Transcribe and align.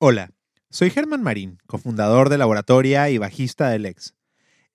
Hola, 0.00 0.30
soy 0.70 0.90
Germán 0.90 1.24
Marín, 1.24 1.58
cofundador 1.66 2.28
de 2.28 2.38
Laboratoria 2.38 3.10
y 3.10 3.18
bajista 3.18 3.70
del 3.70 3.82
Lex. 3.82 4.14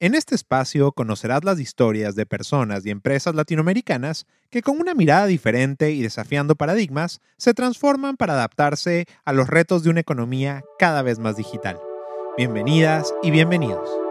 En 0.01 0.15
este 0.15 0.35
espacio 0.35 0.92
conocerás 0.92 1.46
las 1.46 1.61
historias 1.61 2.15
de 2.15 2.25
personas 2.25 2.85
y 2.85 2.90
empresas 2.90 3.33
latinoamericanas 3.33 4.25
que 4.50 4.62
con 4.62 4.82
una 4.82 4.94
mirada 4.94 5.25
diferente 5.25 5.92
y 5.92 6.01
desafiando 6.01 6.58
paradigmas 6.58 7.22
se 7.38 7.54
transforman 7.54 8.18
para 8.18 8.34
adaptarse 8.34 9.05
a 9.23 9.32
los 9.32 9.48
retos 9.48 9.84
de 9.84 9.91
una 9.91 10.02
economía 10.02 10.62
cada 10.78 11.02
vez 11.04 11.20
más 11.20 11.38
digital. 11.38 11.80
Bienvenidas 12.36 13.14
y 13.24 13.32
bienvenidos. 13.32 14.03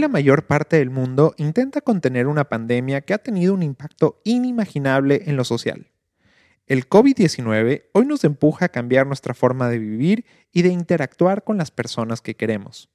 La 0.00 0.08
mayor 0.08 0.46
parte 0.46 0.76
del 0.76 0.90
mundo 0.90 1.34
intenta 1.36 1.80
contener 1.80 2.26
una 2.26 2.48
pandemia 2.48 3.02
que 3.02 3.14
ha 3.14 3.18
tenido 3.18 3.54
un 3.54 3.62
impacto 3.62 4.20
inimaginable 4.24 5.22
en 5.26 5.36
lo 5.36 5.44
social. 5.44 5.90
El 6.66 6.88
COVID-19 6.88 7.84
hoy 7.92 8.06
nos 8.06 8.24
empuja 8.24 8.66
a 8.66 8.68
cambiar 8.70 9.06
nuestra 9.06 9.34
forma 9.34 9.68
de 9.68 9.78
vivir 9.78 10.24
y 10.52 10.62
de 10.62 10.70
interactuar 10.70 11.44
con 11.44 11.58
las 11.58 11.70
personas 11.70 12.20
que 12.20 12.34
queremos. 12.34 12.88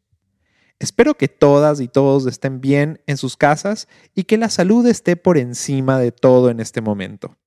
Espero 0.79 1.15
que 1.15 1.27
todas 1.27 1.79
y 1.79 1.87
todos 1.87 2.25
estén 2.25 2.59
bien 2.59 3.01
en 3.05 3.17
sus 3.17 3.37
casas 3.37 3.87
y 4.13 4.23
que 4.23 4.37
la 4.37 4.49
salud 4.49 4.85
esté 4.87 5.15
por 5.15 5.37
encima 5.37 5.99
de 5.99 6.11
todo 6.11 6.49
en 6.49 6.59
este 6.59 6.81
momento. 6.81 7.37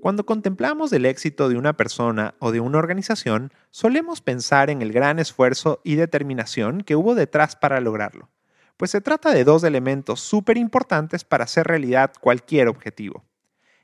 Cuando 0.00 0.24
contemplamos 0.24 0.94
el 0.94 1.04
éxito 1.04 1.50
de 1.50 1.58
una 1.58 1.76
persona 1.76 2.34
o 2.38 2.52
de 2.52 2.60
una 2.60 2.78
organización, 2.78 3.52
solemos 3.70 4.22
pensar 4.22 4.70
en 4.70 4.80
el 4.80 4.92
gran 4.92 5.18
esfuerzo 5.18 5.82
y 5.84 5.96
determinación 5.96 6.80
que 6.80 6.96
hubo 6.96 7.14
detrás 7.14 7.54
para 7.54 7.80
lograrlo, 7.80 8.30
pues 8.78 8.92
se 8.92 9.02
trata 9.02 9.30
de 9.32 9.44
dos 9.44 9.62
elementos 9.62 10.20
súper 10.20 10.56
importantes 10.56 11.24
para 11.24 11.44
hacer 11.44 11.66
realidad 11.66 12.12
cualquier 12.18 12.68
objetivo. 12.68 13.24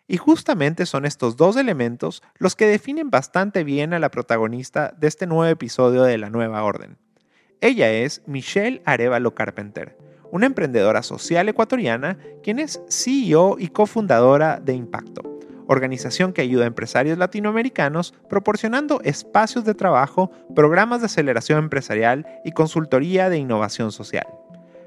Y 0.09 0.17
justamente 0.17 0.87
son 0.87 1.05
estos 1.05 1.37
dos 1.37 1.57
elementos 1.57 2.23
los 2.39 2.57
que 2.57 2.67
definen 2.67 3.11
bastante 3.11 3.63
bien 3.63 3.93
a 3.93 3.99
la 3.99 4.11
protagonista 4.11 4.95
de 4.97 5.09
este 5.09 5.27
nuevo 5.27 5.45
episodio 5.45 6.03
de 6.05 6.17
La 6.17 6.31
Nueva 6.31 6.63
Orden. 6.63 6.97
Ella 7.61 7.93
es 7.93 8.23
Michelle 8.27 8.81
Arevalo 8.87 9.35
Carpenter, 9.35 9.99
una 10.33 10.47
emprendedora 10.47 11.03
social 11.03 11.47
ecuatoriana 11.51 12.17
quien 12.43 12.59
es 12.59 12.81
CEO 12.89 13.57
y 13.59 13.69
cofundadora 13.69 14.61
de 14.61 14.73
Impacto 14.73 15.36
organización 15.67 16.33
que 16.33 16.43
ayuda 16.43 16.65
a 16.65 16.69
empresarios 16.69 17.19
latinoamericanos 17.19 18.15
proporcionando 18.29 19.01
espacios 19.03 19.65
de 19.65 19.75
trabajo, 19.75 20.31
programas 20.55 21.01
de 21.01 21.07
aceleración 21.07 21.59
empresarial 21.59 22.27
y 22.45 22.53
consultoría 22.53 23.29
de 23.29 23.39
innovación 23.39 23.93
social. 23.93 24.27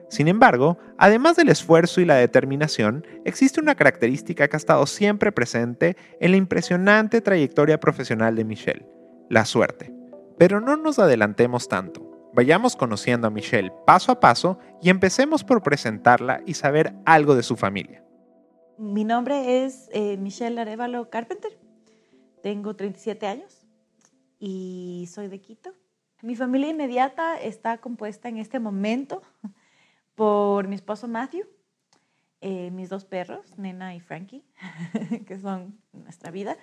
Sin 0.09 0.27
embargo, 0.27 0.79
además 0.97 1.35
del 1.35 1.49
esfuerzo 1.49 2.01
y 2.01 2.05
la 2.05 2.15
determinación, 2.15 3.05
existe 3.25 3.61
una 3.61 3.75
característica 3.75 4.47
que 4.47 4.55
ha 4.55 4.57
estado 4.57 4.85
siempre 4.87 5.31
presente 5.31 5.97
en 6.19 6.31
la 6.31 6.37
impresionante 6.37 7.21
trayectoria 7.21 7.79
profesional 7.79 8.35
de 8.35 8.43
Michelle, 8.43 8.87
la 9.29 9.45
suerte. 9.45 9.93
Pero 10.39 10.61
no 10.61 10.77
nos 10.77 10.97
adelantemos 10.97 11.67
tanto. 11.67 12.09
Vayamos 12.33 12.75
conociendo 12.75 13.27
a 13.27 13.31
Michelle 13.31 13.71
paso 13.85 14.11
a 14.11 14.19
paso 14.19 14.57
y 14.81 14.89
empecemos 14.89 15.43
por 15.43 15.61
presentarla 15.61 16.41
y 16.45 16.55
saber 16.55 16.93
algo 17.05 17.35
de 17.35 17.43
su 17.43 17.55
familia. 17.55 18.03
Mi 18.79 19.03
nombre 19.03 19.65
es 19.65 19.89
eh, 19.91 20.15
Michelle 20.15 20.61
Arevalo 20.61 21.09
Carpenter. 21.09 21.51
Tengo 22.41 22.77
37 22.77 23.27
años 23.27 23.67
y 24.39 25.09
soy 25.11 25.27
de 25.27 25.41
Quito. 25.41 25.73
Mi 26.21 26.37
familia 26.37 26.69
inmediata 26.69 27.37
está 27.41 27.79
compuesta 27.79 28.29
en 28.29 28.37
este 28.37 28.57
momento 28.57 29.21
por 30.15 30.69
mi 30.69 30.75
esposo 30.75 31.09
Matthew, 31.09 31.45
eh, 32.39 32.71
mis 32.71 32.87
dos 32.87 33.03
perros, 33.03 33.57
Nena 33.57 33.95
y 33.95 33.99
Frankie, 33.99 34.45
que 35.27 35.37
son 35.37 35.77
nuestra 35.91 36.31
vida, 36.31 36.55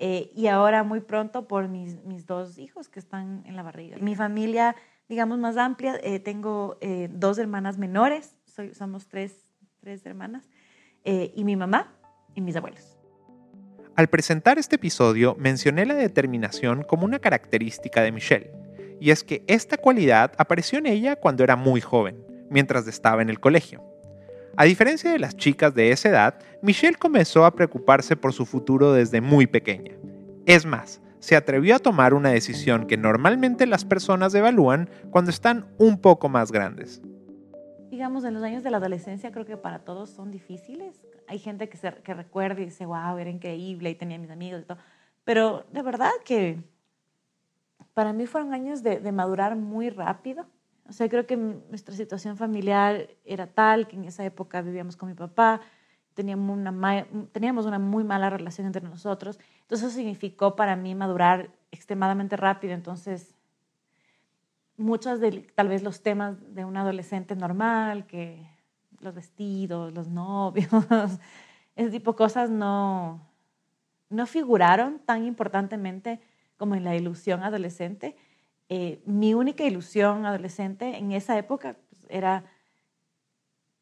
eh, 0.00 0.32
y 0.34 0.48
ahora 0.48 0.82
muy 0.82 1.00
pronto 1.00 1.46
por 1.46 1.68
mis, 1.68 2.02
mis, 2.02 2.26
dos 2.26 2.58
hijos 2.58 2.88
que 2.88 2.98
están 2.98 3.44
en 3.46 3.54
la 3.54 3.62
barriga. 3.62 3.96
Mi 3.98 4.16
familia, 4.16 4.74
digamos, 5.08 5.38
más 5.38 5.56
amplia, 5.56 6.00
tengo 6.24 6.80
dos 7.10 7.38
hermanas 7.38 7.78
menores, 7.78 8.36
soy, 8.44 8.74
somos 8.74 9.06
tres, 9.06 9.54
tres 9.78 10.04
hermanas. 10.04 10.48
Eh, 11.04 11.32
y 11.34 11.44
mi 11.44 11.56
mamá 11.56 11.94
y 12.34 12.40
mis 12.40 12.56
abuelos. 12.56 12.98
Al 13.96 14.08
presentar 14.08 14.58
este 14.58 14.76
episodio 14.76 15.34
mencioné 15.38 15.86
la 15.86 15.94
determinación 15.94 16.82
como 16.82 17.04
una 17.04 17.18
característica 17.18 18.02
de 18.02 18.12
Michelle, 18.12 18.52
y 19.00 19.10
es 19.10 19.24
que 19.24 19.42
esta 19.46 19.78
cualidad 19.78 20.32
apareció 20.36 20.78
en 20.78 20.86
ella 20.86 21.16
cuando 21.16 21.42
era 21.42 21.56
muy 21.56 21.80
joven, 21.80 22.22
mientras 22.50 22.86
estaba 22.86 23.22
en 23.22 23.30
el 23.30 23.40
colegio. 23.40 23.82
A 24.56 24.64
diferencia 24.64 25.10
de 25.10 25.18
las 25.18 25.36
chicas 25.36 25.74
de 25.74 25.90
esa 25.90 26.10
edad, 26.10 26.38
Michelle 26.62 26.96
comenzó 26.96 27.46
a 27.46 27.54
preocuparse 27.54 28.16
por 28.16 28.32
su 28.34 28.44
futuro 28.44 28.92
desde 28.92 29.20
muy 29.20 29.46
pequeña. 29.46 29.92
Es 30.44 30.66
más, 30.66 31.00
se 31.18 31.36
atrevió 31.36 31.76
a 31.76 31.78
tomar 31.78 32.12
una 32.12 32.30
decisión 32.30 32.86
que 32.86 32.96
normalmente 32.96 33.66
las 33.66 33.84
personas 33.84 34.34
evalúan 34.34 34.90
cuando 35.10 35.30
están 35.30 35.66
un 35.78 35.98
poco 35.98 36.28
más 36.28 36.52
grandes 36.52 37.00
digamos, 37.90 38.24
en 38.24 38.34
los 38.34 38.42
años 38.42 38.62
de 38.62 38.70
la 38.70 38.76
adolescencia 38.76 39.32
creo 39.32 39.44
que 39.44 39.56
para 39.56 39.80
todos 39.80 40.10
son 40.10 40.30
difíciles. 40.30 41.00
Hay 41.26 41.38
gente 41.38 41.68
que, 41.68 41.76
se, 41.76 41.92
que 41.92 42.14
recuerda 42.14 42.60
y 42.62 42.66
dice, 42.66 42.86
wow, 42.86 43.18
era 43.18 43.28
increíble 43.28 43.90
y 43.90 43.94
tenía 43.94 44.18
mis 44.18 44.30
amigos 44.30 44.62
y 44.62 44.64
todo. 44.64 44.78
Pero 45.24 45.64
de 45.72 45.82
verdad 45.82 46.12
que 46.24 46.62
para 47.92 48.12
mí 48.12 48.26
fueron 48.26 48.54
años 48.54 48.82
de, 48.82 49.00
de 49.00 49.12
madurar 49.12 49.56
muy 49.56 49.90
rápido. 49.90 50.46
O 50.88 50.92
sea, 50.92 51.08
creo 51.08 51.26
que 51.26 51.36
nuestra 51.36 51.94
situación 51.94 52.36
familiar 52.36 53.08
era 53.24 53.48
tal 53.48 53.88
que 53.88 53.96
en 53.96 54.04
esa 54.04 54.24
época 54.24 54.62
vivíamos 54.62 54.96
con 54.96 55.08
mi 55.08 55.14
papá, 55.14 55.60
teníamos 56.14 56.56
una, 56.56 57.06
teníamos 57.32 57.66
una 57.66 57.78
muy 57.78 58.04
mala 58.04 58.30
relación 58.30 58.66
entre 58.66 58.82
nosotros. 58.82 59.38
Entonces 59.62 59.88
eso 59.88 59.96
significó 59.96 60.56
para 60.56 60.76
mí 60.76 60.94
madurar 60.94 61.50
extremadamente 61.70 62.36
rápido. 62.36 62.74
Entonces 62.74 63.34
muchos 64.80 65.20
de 65.20 65.46
tal 65.54 65.68
vez 65.68 65.82
los 65.82 66.02
temas 66.02 66.36
de 66.54 66.64
un 66.64 66.76
adolescente 66.76 67.36
normal, 67.36 68.06
que 68.06 68.46
los 69.00 69.14
vestidos, 69.14 69.92
los 69.94 70.08
novios, 70.08 70.68
ese 71.76 71.90
tipo 71.90 72.12
de 72.12 72.16
cosas 72.16 72.50
no, 72.50 73.20
no 74.08 74.26
figuraron 74.26 74.98
tan 75.00 75.24
importantemente 75.24 76.20
como 76.56 76.74
en 76.74 76.84
la 76.84 76.96
ilusión 76.96 77.42
adolescente. 77.42 78.16
Eh, 78.68 79.02
mi 79.06 79.34
única 79.34 79.64
ilusión 79.64 80.26
adolescente 80.26 80.96
en 80.98 81.12
esa 81.12 81.38
época 81.38 81.76
pues, 81.88 82.06
era 82.08 82.44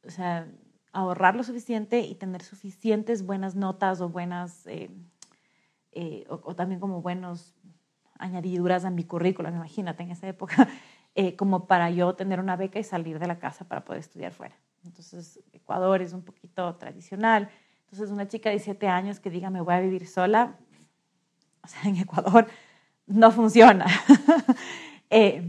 o 0.08 0.10
sea, 0.10 0.48
ahorrar 0.92 1.36
lo 1.36 1.44
suficiente 1.44 2.00
y 2.00 2.14
tener 2.14 2.42
suficientes 2.42 3.24
buenas 3.24 3.54
notas 3.54 4.00
o 4.00 4.08
buenas, 4.08 4.66
eh, 4.66 4.90
eh, 5.92 6.24
o, 6.28 6.54
también 6.54 6.80
como 6.80 7.02
buenos 7.02 7.54
añadiduras 8.18 8.84
a 8.84 8.90
mi 8.90 9.04
currículum, 9.04 9.54
imagínate, 9.54 10.02
en 10.02 10.10
esa 10.10 10.28
época, 10.28 10.68
eh, 11.14 11.36
como 11.36 11.66
para 11.66 11.90
yo 11.90 12.14
tener 12.14 12.40
una 12.40 12.56
beca 12.56 12.78
y 12.78 12.84
salir 12.84 13.18
de 13.18 13.26
la 13.26 13.38
casa 13.38 13.66
para 13.66 13.84
poder 13.84 14.00
estudiar 14.00 14.32
fuera. 14.32 14.56
Entonces, 14.84 15.40
Ecuador 15.52 16.02
es 16.02 16.12
un 16.12 16.22
poquito 16.22 16.74
tradicional. 16.76 17.50
Entonces, 17.84 18.10
una 18.10 18.28
chica 18.28 18.50
de 18.50 18.56
17 18.56 18.88
años 18.88 19.20
que 19.20 19.30
diga, 19.30 19.50
me 19.50 19.60
voy 19.60 19.74
a 19.74 19.80
vivir 19.80 20.06
sola, 20.06 20.56
o 21.62 21.68
sea, 21.68 21.82
en 21.90 21.96
Ecuador 21.96 22.46
no 23.06 23.30
funciona. 23.30 23.86
Eh, 25.10 25.42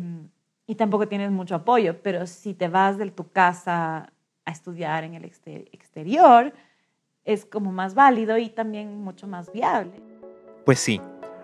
y 0.68 0.76
tampoco 0.76 1.10
tienes 1.10 1.32
mucho 1.32 1.54
apoyo, 1.54 2.02
pero 2.02 2.26
si 2.28 2.54
te 2.54 2.70
vas 2.70 2.98
de 2.98 3.12
tu 3.12 3.30
casa 3.30 4.14
a 4.46 4.52
estudiar 4.52 5.04
en 5.04 5.16
el 5.16 5.26
exterior, 5.26 6.54
es 7.26 7.46
como 7.46 7.72
más 7.74 7.94
válido 7.94 8.38
y 8.38 8.50
también 8.50 9.04
mucho 9.04 9.28
más 9.28 9.52
viable. 9.52 10.02
Pues 10.66 10.80
sí, 10.80 11.02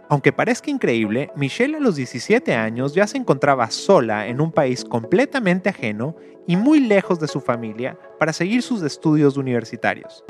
aunque 0.08 0.32
parezca 0.32 0.70
increíble, 0.70 1.32
Michelle 1.36 1.78
a 1.78 1.80
los 1.80 1.96
17 1.96 2.54
años 2.54 2.94
ya 2.94 3.08
se 3.08 3.18
encontraba 3.18 3.72
sola 3.72 4.28
en 4.28 4.40
un 4.40 4.52
país 4.52 4.86
completamente 4.86 5.70
ajeno 5.70 6.16
y 6.46 6.56
muy 6.58 6.80
lejos 6.80 7.19
de 7.19 7.28
su 7.28 7.42
familia 7.42 7.98
para 8.19 8.31
seguir 8.31 8.62
sus 8.62 8.84
estudios 8.84 9.36
universitarios. 9.36 10.24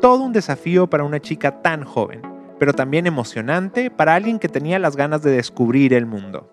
Todo 0.00 0.22
un 0.22 0.32
desafío 0.32 0.88
para 0.88 1.04
una 1.04 1.20
chica 1.20 1.62
tan 1.62 1.84
joven, 1.84 2.20
pero 2.58 2.74
también 2.74 3.06
emocionante 3.06 3.90
para 3.90 4.14
alguien 4.14 4.38
que 4.38 4.48
tenía 4.48 4.78
las 4.78 4.96
ganas 4.96 5.22
de 5.22 5.30
descubrir 5.30 5.94
el 5.94 6.04
mundo. 6.04 6.52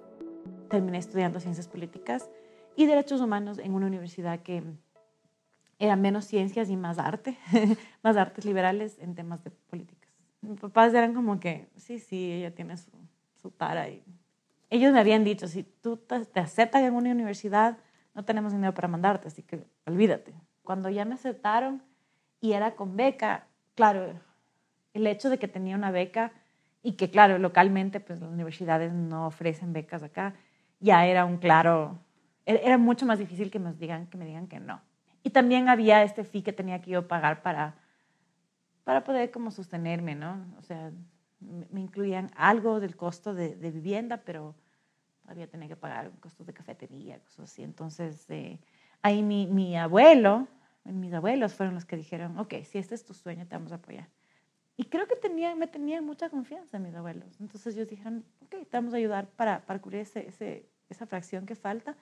Terminé 0.69 0.99
estudiando 0.99 1.39
ciencias 1.41 1.67
políticas 1.67 2.29
y 2.77 2.85
derechos 2.85 3.19
humanos 3.19 3.59
en 3.59 3.73
una 3.73 3.87
universidad 3.87 4.39
que 4.39 4.63
era 5.79 5.95
menos 5.97 6.25
ciencias 6.25 6.69
y 6.69 6.77
más 6.77 6.97
arte, 6.97 7.37
más 8.03 8.15
artes 8.15 8.45
liberales 8.45 8.97
en 8.99 9.15
temas 9.15 9.43
de 9.43 9.51
política 9.51 10.06
mis 10.41 10.59
papás 10.59 10.93
eran 10.93 11.13
como 11.13 11.39
que, 11.39 11.67
sí, 11.77 11.99
sí, 11.99 12.31
ella 12.31 12.53
tiene 12.53 12.77
su, 12.77 12.91
su 13.41 13.51
tara. 13.51 13.89
Y 13.89 14.03
ellos 14.69 14.93
me 14.93 14.99
habían 14.99 15.23
dicho, 15.23 15.47
si 15.47 15.63
tú 15.63 15.97
te, 15.97 16.39
aceptan 16.39 16.83
en 16.83 16.93
una 16.93 17.11
universidad, 17.11 17.77
no 18.13 18.25
tenemos 18.25 18.51
dinero 18.51 18.73
para 18.73 18.87
mandarte, 18.87 19.27
así 19.27 19.43
que 19.43 19.63
olvídate. 19.85 20.33
Cuando 20.63 20.89
ya 20.89 21.05
me 21.05 21.15
aceptaron 21.15 21.81
y 22.41 22.53
era 22.53 22.75
con 22.75 22.95
beca, 22.95 23.47
claro, 23.75 24.13
el 24.93 25.07
hecho 25.07 25.29
de 25.29 25.37
que 25.37 25.47
tenía 25.47 25.75
una 25.75 25.91
beca 25.91 26.31
y 26.83 26.93
que, 26.93 27.09
claro, 27.09 27.37
localmente, 27.37 27.99
pues 27.99 28.21
las 28.21 28.29
universidades 28.29 28.93
no 28.93 29.27
ofrecen 29.27 29.73
becas 29.73 30.03
acá, 30.03 30.35
ya 30.79 31.05
era 31.05 31.25
un 31.25 31.37
claro 31.37 31.99
e-, 32.47 32.61
era 32.63 32.79
mucho 32.79 33.05
más 33.05 33.19
difícil 33.19 33.51
que, 33.51 33.59
digan, 33.59 34.07
que 34.07 34.17
me 34.17 34.25
digan 34.25 34.47
que 34.47 34.59
no. 34.59 34.81
Y 35.21 35.29
también 35.29 35.69
había 35.69 36.01
este 36.01 36.23
fee 36.23 36.41
que 36.41 36.53
tenía 36.53 36.81
que 36.81 36.91
yo 36.91 37.07
pagar 37.07 37.43
para, 37.43 37.75
para 38.87 39.03
poder 39.03 39.31
como 39.31 39.51
sostenerme, 39.51 40.15
¿no? 40.15 40.45
O 40.57 40.61
sea, 40.61 40.93
me 41.41 41.81
incluían 41.81 42.31
algo 42.37 42.79
del 42.79 42.95
costo 42.95 43.33
de, 43.33 43.49
vivienda, 43.69 44.23
pero 44.23 44.55
todavía 45.23 45.45
tenía 45.45 45.67
que 45.67 45.75
pagar 45.75 46.09
costos 46.21 46.47
de 46.47 46.53
cafetería, 46.53 47.19
cosas 47.19 47.51
así. 47.51 47.63
Entonces, 47.63 48.25
eh, 48.29 48.61
ahí 49.01 49.23
mi, 49.23 49.75
abuelo, 49.75 50.47
mis 50.85 51.11
abuelos 51.11 51.53
fueron 51.53 51.75
los 51.75 51.83
que 51.83 51.97
dijeron, 51.97 52.39
ok, 52.39 52.63
si 52.63 52.77
este 52.77 52.95
es 52.95 53.03
tu 53.03 53.13
sueño, 53.13 53.45
te 53.45 53.57
vamos 53.57 53.73
a 53.73 53.75
apoyar. 53.75 54.07
Y 54.77 54.85
creo 54.85 55.05
que 55.05 55.17
tenía, 55.17 55.53
me 55.53 55.67
tenían 55.67 56.05
mucha 56.05 56.29
confianza 56.29 56.79
mis 56.79 56.95
abuelos. 56.95 57.41
Entonces 57.41 57.75
ellos 57.75 57.89
dijeron, 57.89 58.23
ok, 58.39 58.51
te 58.51 58.77
vamos 58.77 58.93
a 58.93 58.97
ayudar 58.97 59.27
para, 59.31 59.65
para 59.65 59.81
cubrir 59.81 59.99
ese, 59.99 60.65
esa 60.87 61.05
fracción 61.05 61.45
que 61.45 61.55
falta. 61.55 61.97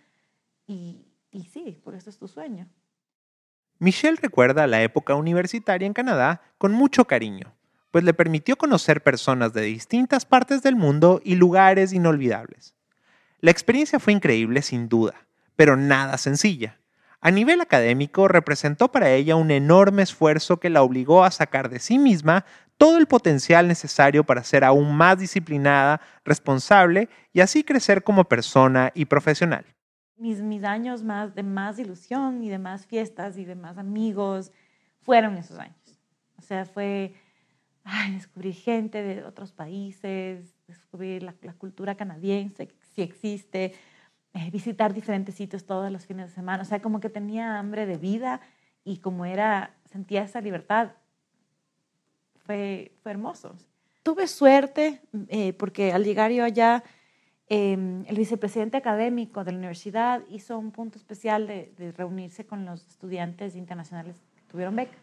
Y, 0.67 1.07
y 1.31 1.45
sí, 1.45 1.81
por 1.83 1.95
eso 1.95 2.11
es 2.11 2.19
tu 2.19 2.27
sueño. 2.27 2.69
Michelle 3.77 4.17
recuerda 4.21 4.67
la 4.67 4.81
época 4.81 5.15
universitaria 5.15 5.85
en 5.85 5.93
Canadá 5.93 6.41
con 6.57 6.71
mucho 6.71 7.05
cariño, 7.05 7.53
pues 7.91 8.05
le 8.05 8.13
permitió 8.13 8.57
conocer 8.57 9.03
personas 9.03 9.51
de 9.53 9.63
distintas 9.63 10.25
partes 10.25 10.63
del 10.63 10.77
mundo 10.77 11.21
y 11.25 11.35
lugares 11.35 11.91
inolvidables. 11.91 12.73
La 13.41 13.51
experiencia 13.51 13.99
fue 13.99 14.13
increíble 14.13 14.61
sin 14.61 14.87
duda, 14.87 15.13
pero 15.57 15.75
nada 15.75 16.17
sencilla. 16.17 16.79
A 17.19 17.31
nivel 17.31 17.59
académico 17.59 18.29
representó 18.29 18.91
para 18.91 19.09
ella 19.09 19.35
un 19.35 19.51
enorme 19.51 20.03
esfuerzo 20.03 20.57
que 20.57 20.69
la 20.69 20.81
obligó 20.81 21.25
a 21.25 21.31
sacar 21.31 21.69
de 21.69 21.79
sí 21.79 21.97
misma 21.97 22.45
todo 22.77 22.97
el 22.97 23.07
potencial 23.07 23.67
necesario 23.67 24.23
para 24.23 24.43
ser 24.43 24.63
aún 24.63 24.95
más 24.95 25.17
disciplinada, 25.17 25.99
responsable 26.23 27.09
y 27.33 27.41
así 27.41 27.63
crecer 27.63 28.03
como 28.03 28.25
persona 28.25 28.91
y 28.93 29.05
profesional. 29.05 29.65
Mis, 30.17 30.41
mis 30.41 30.63
años 30.63 31.03
más 31.03 31.35
de 31.35 31.43
más 31.43 31.77
ilusión 31.77 32.43
y 32.43 32.49
de 32.49 32.57
más 32.57 32.85
fiestas 32.85 33.37
y 33.37 33.45
de 33.45 33.55
más 33.55 33.77
amigos 33.77 34.51
fueron 35.01 35.37
esos 35.37 35.59
años. 35.59 35.99
O 36.37 36.41
sea, 36.41 36.65
fue 36.65 37.13
descubrir 38.13 38.53
gente 38.53 39.01
de 39.03 39.23
otros 39.23 39.51
países, 39.51 40.55
descubrir 40.67 41.23
la, 41.23 41.35
la 41.41 41.53
cultura 41.53 41.95
canadiense, 41.95 42.69
si 42.93 43.01
existe, 43.01 43.73
eh, 44.33 44.49
visitar 44.51 44.93
diferentes 44.93 45.35
sitios 45.35 45.65
todos 45.65 45.91
los 45.91 46.05
fines 46.05 46.27
de 46.27 46.33
semana. 46.33 46.63
O 46.63 46.65
sea, 46.65 46.81
como 46.81 46.99
que 46.99 47.09
tenía 47.09 47.57
hambre 47.57 47.85
de 47.85 47.97
vida 47.97 48.41
y 48.83 48.97
como 48.97 49.25
era, 49.25 49.75
sentía 49.85 50.23
esa 50.23 50.41
libertad. 50.41 50.91
Fue, 52.45 52.91
fue 53.01 53.11
hermoso. 53.11 53.55
Tuve 54.03 54.27
suerte 54.27 55.01
eh, 55.29 55.53
porque 55.53 55.93
al 55.93 56.03
llegar 56.03 56.31
yo 56.31 56.43
allá, 56.43 56.83
em, 57.47 58.05
el 58.07 58.17
vicepresidente 58.17 58.77
académico 58.77 59.43
de 59.43 59.51
la 59.51 59.57
universidad 59.57 60.23
hizo 60.29 60.57
un 60.57 60.71
punto 60.71 60.97
especial 60.97 61.47
de, 61.47 61.73
de 61.77 61.91
reunirse 61.91 62.45
con 62.45 62.65
los 62.65 62.87
estudiantes 62.87 63.55
internacionales 63.55 64.21
que 64.35 64.41
tuvieron 64.43 64.75
beca. 64.75 64.97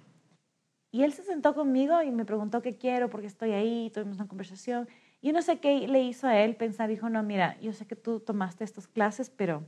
Y 0.91 1.05
él 1.05 1.12
se 1.12 1.23
sentó 1.23 1.55
conmigo 1.55 2.03
y 2.03 2.11
me 2.11 2.25
preguntó 2.25 2.61
qué 2.61 2.77
quiero, 2.77 3.09
por 3.09 3.23
qué 3.23 3.27
estoy 3.27 3.53
ahí, 3.53 3.91
tuvimos 3.94 4.17
una 4.17 4.29
conversación. 4.29 4.89
Y 5.23 5.33
no 5.33 5.41
sé 5.41 5.59
qué 5.59 5.89
le 5.89 6.03
hizo 6.03 6.27
a 6.27 6.39
él 6.39 6.56
pensar, 6.56 6.91
dijo, 6.91 7.09
no, 7.09 7.23
mira, 7.23 7.59
yo 7.61 7.73
sé 7.73 7.87
que 7.87 7.97
tú 7.97 8.21
tomaste 8.21 8.65
estas 8.65 8.88
clases, 8.88 9.31
pero 9.31 9.65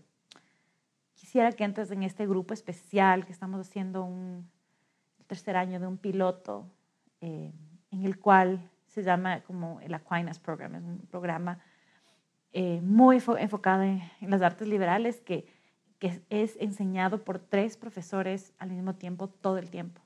quisiera 1.14 1.52
que 1.52 1.64
entres 1.64 1.90
en 1.92 2.02
este 2.02 2.26
grupo 2.26 2.52
especial 2.52 3.24
que 3.24 3.32
estamos 3.32 3.60
haciendo 3.60 4.04
un 4.04 4.50
tercer 5.26 5.56
año 5.56 5.80
de 5.80 5.86
un 5.86 5.96
piloto 5.96 6.66
eh, 7.20 7.52
en 7.90 8.04
el 8.04 8.18
cual 8.18 8.68
se 8.86 9.02
llama 9.02 9.40
como 9.42 9.80
el 9.80 9.94
Aquinas 9.94 10.38
Program, 10.38 10.74
es 10.74 10.82
un 10.82 10.98
programa 11.10 11.58
eh, 12.56 12.80
muy 12.82 13.16
enfocado 13.16 13.82
en, 13.82 14.00
las 14.20 14.40
artes 14.40 14.68
liberales 14.68 15.20
que, 15.20 15.44
que 15.98 16.22
es 16.30 16.56
enseñado 16.60 17.24
por 17.24 17.40
tres 17.40 17.76
profesores 17.76 18.54
al 18.58 18.70
mismo 18.70 18.94
tiempo 18.94 19.26
todo 19.26 19.58
el 19.58 19.70
tiempo. 19.70 20.00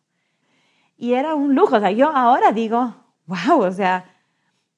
Y 0.97 1.13
era 1.13 1.35
un 1.35 1.55
lujo, 1.55 1.77
o 1.77 1.81
sea, 1.81 1.91
yo 1.91 2.09
ahora 2.09 2.53
digo, 2.53 2.97
wow, 3.27 3.61
o 3.61 3.71
sea, 3.71 4.07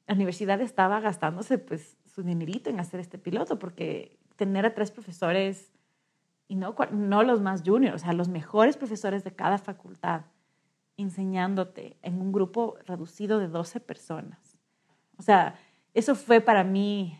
la 0.09 0.15
universidad 0.15 0.61
estaba 0.61 0.99
gastándose 0.99 1.59
pues 1.59 1.97
su 2.07 2.25
dinerito 2.25 2.71
en 2.71 2.81
hacer 2.81 2.99
este 2.99 3.19
piloto, 3.19 3.61
porque 3.61 4.19
tener 4.35 4.67
a 4.67 4.75
tres 4.75 4.91
profesores, 4.91 5.71
y 6.49 6.57
no, 6.57 6.75
no 6.91 7.23
los 7.23 7.41
más 7.41 7.63
juniors, 7.65 8.03
o 8.03 8.05
sea, 8.05 8.13
los 8.15 8.27
mejores 8.27 8.77
profesores 8.77 9.23
de 9.23 9.31
cada 9.31 9.59
facultad, 9.59 10.23
enseñándote 10.97 11.97
en 12.03 12.21
un 12.21 12.33
grupo 12.33 12.79
reducido 12.85 13.39
de 13.39 13.47
12 13.47 13.79
personas. 13.79 14.59
O 15.17 15.23
sea, 15.23 15.55
eso 15.95 16.17
fue 16.17 16.41
para 16.41 16.65
mí 16.65 17.17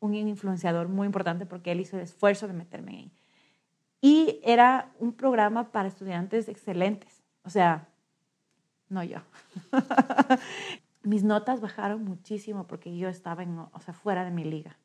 un 0.00 0.14
influenciador 0.14 0.88
muy 0.88 1.06
importante 1.06 1.46
porque 1.46 1.72
él 1.72 1.80
hizo 1.80 1.96
el 1.96 2.02
esfuerzo 2.02 2.46
de 2.46 2.54
meterme 2.54 2.92
ahí. 2.92 3.12
Y 4.00 4.40
era 4.44 4.92
un 4.98 5.12
programa 5.12 5.72
para 5.72 5.88
estudiantes 5.88 6.48
excelentes, 6.48 7.22
o 7.42 7.50
sea, 7.50 7.88
no 8.88 9.02
yo. 9.02 9.18
mis 11.02 11.24
notas 11.24 11.60
bajaron 11.60 12.04
muchísimo 12.04 12.66
porque 12.66 12.96
yo 12.96 13.08
estaba 13.08 13.44
o 13.72 13.80
sea, 13.80 13.94
fuera 13.94 14.24
de 14.24 14.30
mi 14.30 14.44
liga. 14.44 14.76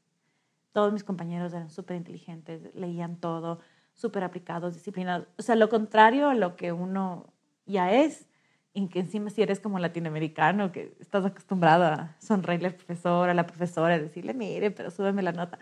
Todos 0.71 0.93
mis 0.93 1.03
compañeros 1.03 1.53
eran 1.53 1.69
súper 1.69 1.97
inteligentes, 1.97 2.73
leían 2.73 3.17
todo, 3.17 3.59
súper 3.93 4.23
aplicados, 4.23 4.73
disciplinados. 4.73 5.27
O 5.37 5.41
sea, 5.41 5.55
lo 5.55 5.69
contrario 5.69 6.29
a 6.29 6.35
lo 6.35 6.55
que 6.55 6.71
uno 6.71 7.27
ya 7.65 7.93
es, 7.93 8.27
en 8.73 8.89
que 8.89 8.99
encima 8.99 9.29
si 9.29 9.41
eres 9.41 9.59
como 9.59 9.79
latinoamericano, 9.79 10.71
que 10.71 10.93
estás 10.99 11.25
acostumbrado 11.25 11.85
a 11.85 12.15
sonreírle 12.19 12.67
al 12.67 12.75
profesor, 12.75 13.29
a 13.29 13.33
la 13.33 13.45
profesora, 13.45 13.99
decirle, 13.99 14.33
mire, 14.33 14.71
pero 14.71 14.89
súbeme 14.89 15.21
la 15.21 15.31
nota. 15.31 15.59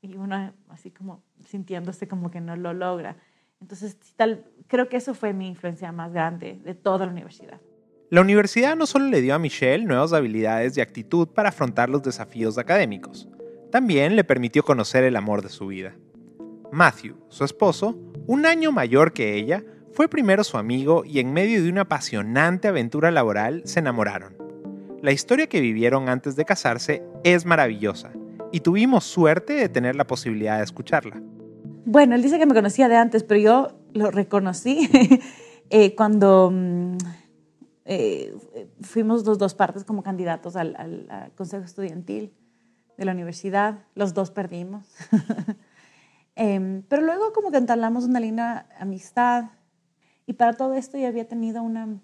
Y 0.00 0.16
uno 0.16 0.52
así 0.68 0.90
como 0.90 1.22
sintiéndose 1.46 2.08
como 2.08 2.30
que 2.30 2.40
no 2.40 2.56
lo 2.56 2.72
logra. 2.72 3.16
Entonces, 3.60 3.96
tal, 4.16 4.44
creo 4.66 4.88
que 4.88 4.96
eso 4.96 5.14
fue 5.14 5.32
mi 5.32 5.48
influencia 5.48 5.92
más 5.92 6.12
grande 6.12 6.60
de 6.64 6.74
toda 6.74 7.06
la 7.06 7.12
universidad. 7.12 7.60
La 8.08 8.20
universidad 8.20 8.76
no 8.76 8.86
solo 8.86 9.06
le 9.06 9.20
dio 9.20 9.34
a 9.34 9.38
Michelle 9.38 9.84
nuevas 9.84 10.12
habilidades 10.12 10.76
y 10.76 10.80
actitud 10.80 11.28
para 11.28 11.48
afrontar 11.48 11.88
los 11.88 12.02
desafíos 12.02 12.56
académicos, 12.56 13.28
también 13.72 14.14
le 14.14 14.22
permitió 14.22 14.62
conocer 14.62 15.02
el 15.04 15.16
amor 15.16 15.42
de 15.42 15.48
su 15.48 15.66
vida. 15.66 15.96
Matthew, 16.70 17.16
su 17.28 17.44
esposo, 17.44 17.98
un 18.26 18.46
año 18.46 18.70
mayor 18.70 19.12
que 19.12 19.34
ella, 19.34 19.64
fue 19.96 20.08
primero 20.08 20.44
su 20.44 20.58
amigo 20.58 21.06
y 21.06 21.20
en 21.20 21.32
medio 21.32 21.62
de 21.62 21.70
una 21.70 21.80
apasionante 21.80 22.68
aventura 22.68 23.10
laboral 23.10 23.62
se 23.64 23.78
enamoraron. 23.78 24.36
La 25.00 25.10
historia 25.10 25.46
que 25.46 25.62
vivieron 25.62 26.10
antes 26.10 26.36
de 26.36 26.44
casarse 26.44 27.02
es 27.24 27.46
maravillosa 27.46 28.12
y 28.52 28.60
tuvimos 28.60 29.04
suerte 29.04 29.54
de 29.54 29.70
tener 29.70 29.96
la 29.96 30.06
posibilidad 30.06 30.58
de 30.58 30.64
escucharla. 30.64 31.22
Bueno, 31.86 32.14
él 32.14 32.20
dice 32.20 32.38
que 32.38 32.44
me 32.44 32.52
conocía 32.52 32.90
de 32.90 32.96
antes, 32.96 33.22
pero 33.22 33.40
yo 33.40 33.68
lo 33.94 34.10
reconocí 34.10 34.86
eh, 35.70 35.94
cuando 35.94 36.50
mm, 36.52 36.98
eh, 37.86 38.36
fuimos 38.82 39.24
los 39.24 39.38
dos 39.38 39.54
partes 39.54 39.84
como 39.84 40.02
candidatos 40.02 40.56
al, 40.56 41.32
Consejo 41.36 41.64
Estudiantil 41.64 42.34
de 42.98 43.04
la 43.06 43.12
universidad. 43.12 43.78
Los 43.94 44.12
dos 44.12 44.30
perdimos. 44.30 44.84
Em, 46.38 46.82
pero 46.82 47.00
luego 47.00 47.32
como 47.32 47.50
que 47.50 47.56
entablamos 47.56 48.04
una 48.04 48.20
linda 48.20 48.68
amistad. 48.78 49.46
Y 50.26 50.34
para 50.34 50.54
todo 50.54 50.74
esto 50.74 50.98
yo 50.98 51.06
había 51.06 51.28
tenido 51.28 51.62
una 51.62 52.00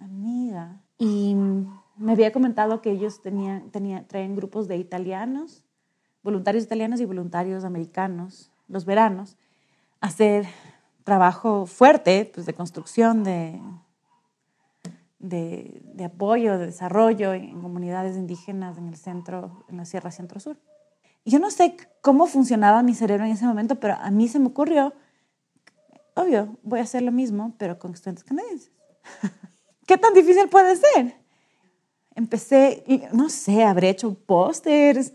amiga 0.00 0.80
y 0.98 1.34
me 1.96 2.12
había 2.12 2.32
comentado 2.32 2.80
que 2.80 2.92
ellos 2.92 3.20
tenían, 3.20 3.70
tenían, 3.70 4.06
traen 4.06 4.36
grupos 4.36 4.68
de 4.68 4.76
italianos, 4.76 5.64
voluntarios 6.22 6.64
italianos 6.64 7.00
y 7.00 7.04
voluntarios 7.04 7.64
americanos, 7.64 8.50
los 8.68 8.84
veranos, 8.84 9.36
a 10.00 10.06
hacer 10.06 10.46
trabajo 11.02 11.66
fuerte, 11.66 12.30
pues 12.32 12.46
de 12.46 12.54
construcción, 12.54 13.24
de 13.24 13.60
de, 15.24 16.04
apoyo, 16.04 16.58
de 16.58 16.66
desarrollo 16.66 17.32
en 17.32 17.60
comunidades 17.62 18.16
indígenas 18.16 18.76
en 18.76 18.88
el 18.88 18.96
centro, 18.96 19.64
en 19.68 19.78
la 19.78 19.84
Sierra 19.84 20.10
Centro-Sur. 20.10 20.58
Y 21.24 21.30
yo 21.30 21.38
no 21.38 21.50
sé 21.50 21.76
cómo 22.02 22.26
funcionaba 22.26 22.82
mi 22.82 22.94
cerebro 22.94 23.24
en 23.24 23.32
ese 23.32 23.46
momento, 23.46 23.76
pero 23.76 23.94
a 23.94 24.10
mí 24.10 24.28
se 24.28 24.38
me 24.38 24.48
ocurrió, 24.48 24.92
obvio, 26.14 26.58
voy 26.62 26.80
a 26.80 26.82
hacer 26.82 27.02
lo 27.02 27.12
mismo, 27.12 27.54
pero 27.58 27.78
con 27.78 27.92
estudiantes 27.92 28.24
canadienses. 28.24 28.72
¿Qué 29.86 29.98
tan 29.98 30.14
difícil 30.14 30.48
puede 30.48 30.76
ser? 30.76 31.14
Empecé, 32.14 32.84
no 33.12 33.28
sé, 33.28 33.64
habré 33.64 33.90
hecho 33.90 34.14
pósters, 34.14 35.12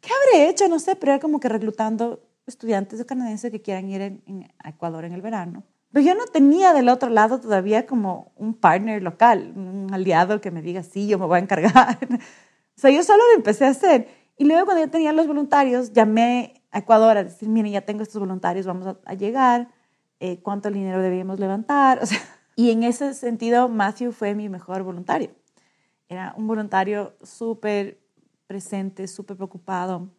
¿qué 0.00 0.10
habré 0.12 0.48
hecho? 0.48 0.68
No 0.68 0.78
sé, 0.78 0.96
pero 0.96 1.12
era 1.12 1.20
como 1.20 1.40
que 1.40 1.48
reclutando 1.48 2.22
estudiantes 2.46 3.04
canadienses 3.04 3.50
que 3.50 3.62
quieran 3.62 3.88
ir 3.88 4.22
a 4.58 4.68
Ecuador 4.68 5.04
en 5.04 5.12
el 5.12 5.22
verano 5.22 5.64
pero 5.92 6.06
yo 6.06 6.14
no 6.14 6.24
tenía 6.24 6.72
del 6.72 6.88
otro 6.88 7.10
lado 7.10 7.38
todavía 7.38 7.86
como 7.86 8.32
un 8.36 8.54
partner 8.54 9.02
local, 9.02 9.52
un 9.54 9.88
aliado 9.92 10.40
que 10.40 10.50
me 10.50 10.62
diga, 10.62 10.82
sí, 10.82 11.06
yo 11.06 11.18
me 11.18 11.26
voy 11.26 11.36
a 11.36 11.42
encargar. 11.42 11.98
o 12.10 12.80
sea, 12.80 12.90
yo 12.90 13.02
solo 13.02 13.22
lo 13.30 13.36
empecé 13.36 13.66
a 13.66 13.68
hacer. 13.68 14.08
Y 14.38 14.46
luego 14.46 14.64
cuando 14.64 14.82
ya 14.82 14.90
tenía 14.90 15.12
los 15.12 15.26
voluntarios, 15.26 15.92
llamé 15.92 16.62
a 16.70 16.78
Ecuador 16.78 17.18
a 17.18 17.24
decir, 17.24 17.46
miren, 17.50 17.72
ya 17.72 17.82
tengo 17.82 18.02
estos 18.02 18.18
voluntarios, 18.18 18.64
vamos 18.64 18.96
a, 19.04 19.14
llegar, 19.14 19.68
eh, 20.22 20.40
cuánto 20.40 20.70
dinero 20.70 21.02
debíamos 21.02 21.40
levantar. 21.40 22.00
O 22.02 22.06
sea, 22.06 22.18
y 22.56 22.70
en 22.70 22.84
ese 22.84 23.12
sentido, 23.14 23.68
Matthew 23.68 24.12
fue 24.12 24.34
mi 24.34 24.48
mejor 24.48 24.84
voluntario. 24.84 25.32
Era 26.08 26.32
un 26.36 26.46
voluntario 26.46 27.16
súper 27.22 27.98
presente, 28.46 29.08
súper 29.08 29.36
preocupado. 29.36 30.10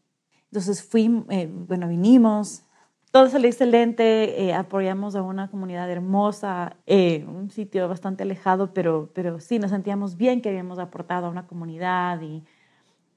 Entonces 0.46 0.84
fui, 0.84 1.24
eh, 1.30 1.50
bueno, 1.50 1.88
vinimos, 1.88 2.66
todo 3.12 3.30
salió 3.30 3.48
excelente, 3.48 4.44
eh, 4.44 4.54
apoyamos 4.54 5.16
a 5.16 5.22
una 5.22 5.50
comunidad 5.50 5.90
hermosa, 5.90 6.78
eh, 6.86 7.24
un 7.28 7.50
sitio 7.52 7.88
bastante 7.88 8.24
alejado, 8.24 8.74
pero, 8.74 9.12
pero 9.14 9.40
sí, 9.40 9.60
nos 9.60 9.72
sentíamos 9.72 10.18
bien 10.18 10.42
que 10.42 10.50
habíamos 10.50 10.80
aportado 10.80 11.28
a 11.28 11.30
una 11.30 11.48
comunidad 11.48 12.20
y, 12.22 12.44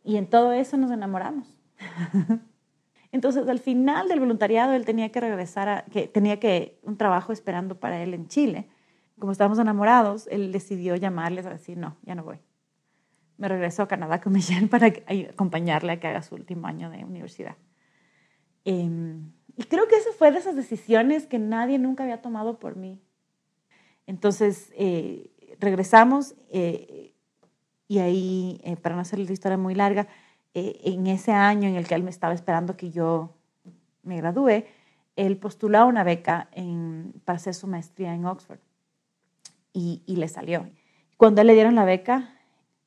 y 0.05 0.19
en 0.19 0.29
todo 0.29 0.53
eso 0.53 0.77
nos 0.77 0.91
enamoramos. 0.91 1.49
Entonces, 3.17 3.49
al 3.49 3.61
final 3.61 4.09
del 4.09 4.21
voluntariado, 4.21 4.75
él 4.75 4.85
tenía 4.85 5.11
que 5.11 5.21
regresar, 5.21 5.71
a, 5.71 5.85
que 5.87 6.07
tenía 6.07 6.39
que 6.39 6.79
un 6.83 6.99
trabajo 6.99 7.33
esperando 7.33 7.81
para 7.81 8.03
él 8.03 8.13
en 8.13 8.29
Chile. 8.29 8.69
Como 9.19 9.33
estábamos 9.33 9.59
enamorados, 9.59 10.29
él 10.31 10.53
decidió 10.53 10.97
llamarles 10.97 11.47
a 11.47 11.51
decir, 11.51 11.79
no, 11.79 11.97
ya 12.03 12.15
no 12.15 12.25
voy. 12.25 12.41
Me 13.39 13.49
regreso 13.49 13.83
a 13.83 13.89
Canadá 13.89 14.21
con 14.21 14.33
Michelle 14.35 14.67
para 14.69 14.93
acompañarle 15.31 15.93
a 15.93 15.99
que 15.99 16.09
haga 16.09 16.21
su 16.21 16.35
último 16.35 16.67
año 16.67 16.91
de 16.91 17.07
universidad. 17.07 17.57
Eh, 18.67 18.87
y 19.57 19.65
creo 19.65 19.89
que 19.89 19.97
eso 19.97 20.13
fue 20.13 20.31
de 20.31 20.39
esas 20.39 20.55
decisiones 20.55 21.27
que 21.27 21.39
nadie 21.39 21.79
nunca 21.79 22.03
había 22.03 22.21
tomado 22.21 22.59
por 22.59 22.77
mí. 22.77 23.01
Entonces, 24.07 24.75
eh, 24.77 25.31
regresamos 25.59 26.35
eh, 26.51 27.15
y 27.89 27.99
ahí, 27.99 28.61
eh, 28.63 28.77
para 28.77 28.95
no 28.95 29.01
hacer 29.01 29.21
la 29.21 29.33
historia 29.33 29.57
muy 29.57 29.75
larga, 29.75 30.07
en 30.85 31.07
ese 31.07 31.33
año 31.33 31.69
en 31.69 31.77
el 31.77 31.87
que 31.87 31.95
él 31.95 32.03
me 32.03 32.11
estaba 32.11 32.35
esperando 32.35 32.77
que 32.77 32.91
yo 32.91 33.35
me 34.03 34.17
gradúe, 34.17 34.65
él 35.17 35.37
postuló 35.39 35.79
a 35.79 35.85
una 35.85 36.05
beca 36.05 36.49
en, 36.53 37.15
para 37.25 37.37
hacer 37.37 37.55
su 37.55 37.67
maestría 37.67 38.15
en 38.15 38.27
Oxford 38.27 38.61
y, 39.73 40.03
y 40.07 40.17
le 40.17 40.29
salió. 40.29 40.69
Cuando 41.17 41.43
le 41.45 41.55
dieron 41.55 41.75
la 41.75 41.85
beca, 41.85 42.35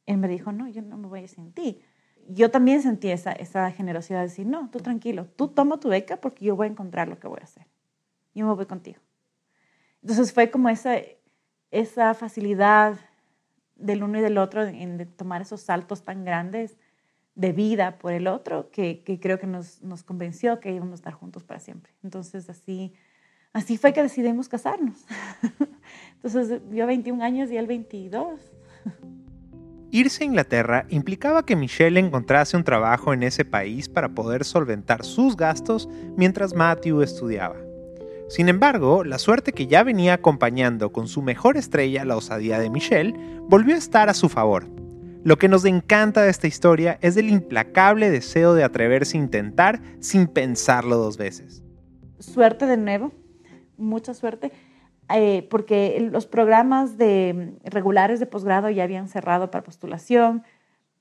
él 0.05 0.17
me 0.17 0.27
dijo, 0.27 0.51
no, 0.51 0.67
yo 0.67 0.81
no 0.81 0.97
me 0.97 1.07
voy 1.07 1.23
a 1.23 1.27
sentir 1.27 1.81
yo 2.29 2.51
también 2.51 2.81
sentí 2.81 3.09
esa, 3.09 3.31
esa 3.31 3.71
generosidad 3.71 4.19
de 4.19 4.27
decir, 4.27 4.45
no, 4.45 4.69
tú 4.69 4.79
tranquilo, 4.79 5.25
tú 5.35 5.47
toma 5.47 5.79
tu 5.79 5.89
beca 5.89 6.17
porque 6.17 6.45
yo 6.45 6.55
voy 6.55 6.67
a 6.67 6.69
encontrar 6.69 7.07
lo 7.07 7.19
que 7.19 7.27
voy 7.27 7.39
a 7.41 7.45
hacer. 7.45 7.65
Yo 8.35 8.45
me 8.45 8.53
voy 8.53 8.67
contigo. 8.67 8.99
Entonces 10.01 10.31
fue 10.31 10.51
como 10.51 10.69
esa, 10.69 10.95
esa 11.71 12.13
facilidad 12.13 12.99
del 13.75 14.03
uno 14.03 14.19
y 14.19 14.21
del 14.21 14.37
otro 14.37 14.63
en, 14.63 15.07
tomar 15.15 15.41
esos 15.41 15.61
saltos 15.61 16.03
tan 16.03 16.23
grandes 16.23 16.77
de 17.35 17.53
vida 17.53 17.97
por 17.97 18.13
el 18.13 18.27
otro 18.27 18.69
que, 18.71 19.01
que 19.03 19.19
creo 19.19 19.39
que 19.39 19.47
nos, 19.47 19.81
nos, 19.81 20.03
convenció 20.03 20.59
que 20.59 20.71
íbamos 20.71 20.93
a 20.93 20.95
estar 20.95 21.13
juntos 21.13 21.43
para 21.43 21.59
siempre. 21.59 21.93
Entonces 22.03 22.49
así, 22.49 22.93
así 23.53 23.77
fue 23.77 23.93
que 23.93 24.01
decidimos 24.01 24.49
casarnos. 24.49 25.05
Entonces 26.15 26.61
yo 26.71 26.87
21 26.87 27.23
años 27.23 27.51
y 27.51 27.57
él 27.57 27.67
22. 27.67 28.39
Irse 29.91 30.23
a 30.23 30.27
Inglaterra 30.27 30.85
implicaba 30.89 31.43
que 31.43 31.55
Michelle 31.55 31.99
encontrase 31.99 32.55
un 32.55 32.63
trabajo 32.63 33.11
en 33.11 33.23
ese 33.23 33.43
país 33.43 33.89
para 33.89 34.09
poder 34.09 34.45
solventar 34.45 35.03
sus 35.03 35.35
gastos 35.35 35.89
mientras 36.15 36.53
Matthew 36.53 37.01
estudiaba. 37.01 37.55
Sin 38.27 38.47
embargo, 38.49 39.03
la 39.03 39.17
suerte 39.17 39.53
que 39.53 39.65
ya 39.65 39.83
venía 39.83 40.13
acompañando 40.13 40.91
con 40.91 41.07
su 41.07 41.23
mejor 41.23 41.57
estrella, 41.57 42.05
la 42.05 42.15
osadía 42.15 42.59
de 42.59 42.69
Michelle, 42.69 43.15
volvió 43.47 43.73
a 43.73 43.79
estar 43.79 44.09
a 44.09 44.13
su 44.13 44.29
favor. 44.29 44.67
Lo 45.23 45.37
que 45.37 45.49
nos 45.49 45.65
encanta 45.65 46.21
de 46.21 46.29
esta 46.29 46.47
historia 46.47 46.97
es 47.01 47.17
el 47.17 47.29
implacable 47.29 48.09
deseo 48.09 48.53
de 48.53 48.63
atreverse 48.63 49.17
a 49.17 49.21
intentar 49.21 49.81
sin 49.99 50.27
pensarlo 50.27 50.97
dos 50.97 51.17
veces. 51.17 51.63
Suerte 52.19 52.65
de 52.65 52.77
nuevo, 52.77 53.11
mucha 53.77 54.13
suerte 54.13 54.51
eh, 55.09 55.47
porque 55.49 56.07
los 56.11 56.27
programas 56.27 56.97
de, 56.97 57.57
regulares 57.63 58.19
de 58.19 58.27
posgrado 58.27 58.69
ya 58.69 58.83
habían 58.83 59.07
cerrado 59.07 59.49
para 59.49 59.63
postulación. 59.63 60.43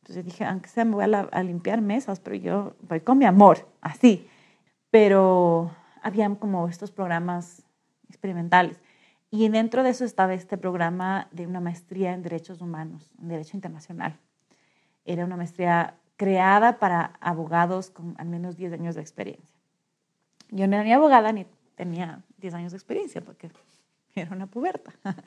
Entonces 0.01 0.25
dije, 0.25 0.45
aunque 0.45 0.69
sea 0.69 0.85
me 0.85 0.95
voy 0.95 1.05
a, 1.05 1.43
limpiar 1.43 1.83
mesas, 1.83 2.19
pero 2.19 2.37
yo 2.37 2.77
voy 2.89 3.01
con 3.01 3.19
mi 3.19 3.27
amor, 3.27 3.69
así. 3.83 4.27
Pero 4.91 5.71
habían 6.03 6.37
como 6.37 6.69
estos 6.69 6.91
programas 6.91 7.63
experimentales. 8.09 8.81
Y 9.31 9.49
dentro 9.49 9.83
de 9.83 9.91
eso 9.91 10.05
estaba 10.05 10.35
este 10.35 10.57
programa 10.57 11.29
de 11.33 11.47
una 11.47 11.61
maestría 11.61 12.15
en 12.15 12.23
derechos 12.23 12.61
humanos, 12.61 13.13
en 13.21 13.29
derecho 13.29 13.57
internacional. 13.57 14.19
Era 15.05 15.25
una 15.25 15.37
maestría 15.37 15.95
creada 16.17 16.79
para 16.79 17.13
abogados 17.21 17.91
con 17.91 18.15
al 18.19 18.29
menos 18.29 18.57
10 18.57 18.73
años 18.73 18.95
de 18.95 19.03
experiencia. 19.03 19.49
Yo 20.51 20.67
no 20.67 20.77
era 20.77 20.85
ni 20.85 20.93
abogada 20.93 21.33
ni 21.33 21.47
tenía 21.77 22.23
10 22.39 22.55
años 22.55 22.73
de 22.73 22.79
experiencia, 22.79 23.21
porque 23.21 23.51
era 24.15 24.35
una 24.35 24.47
puberta. 24.47 24.93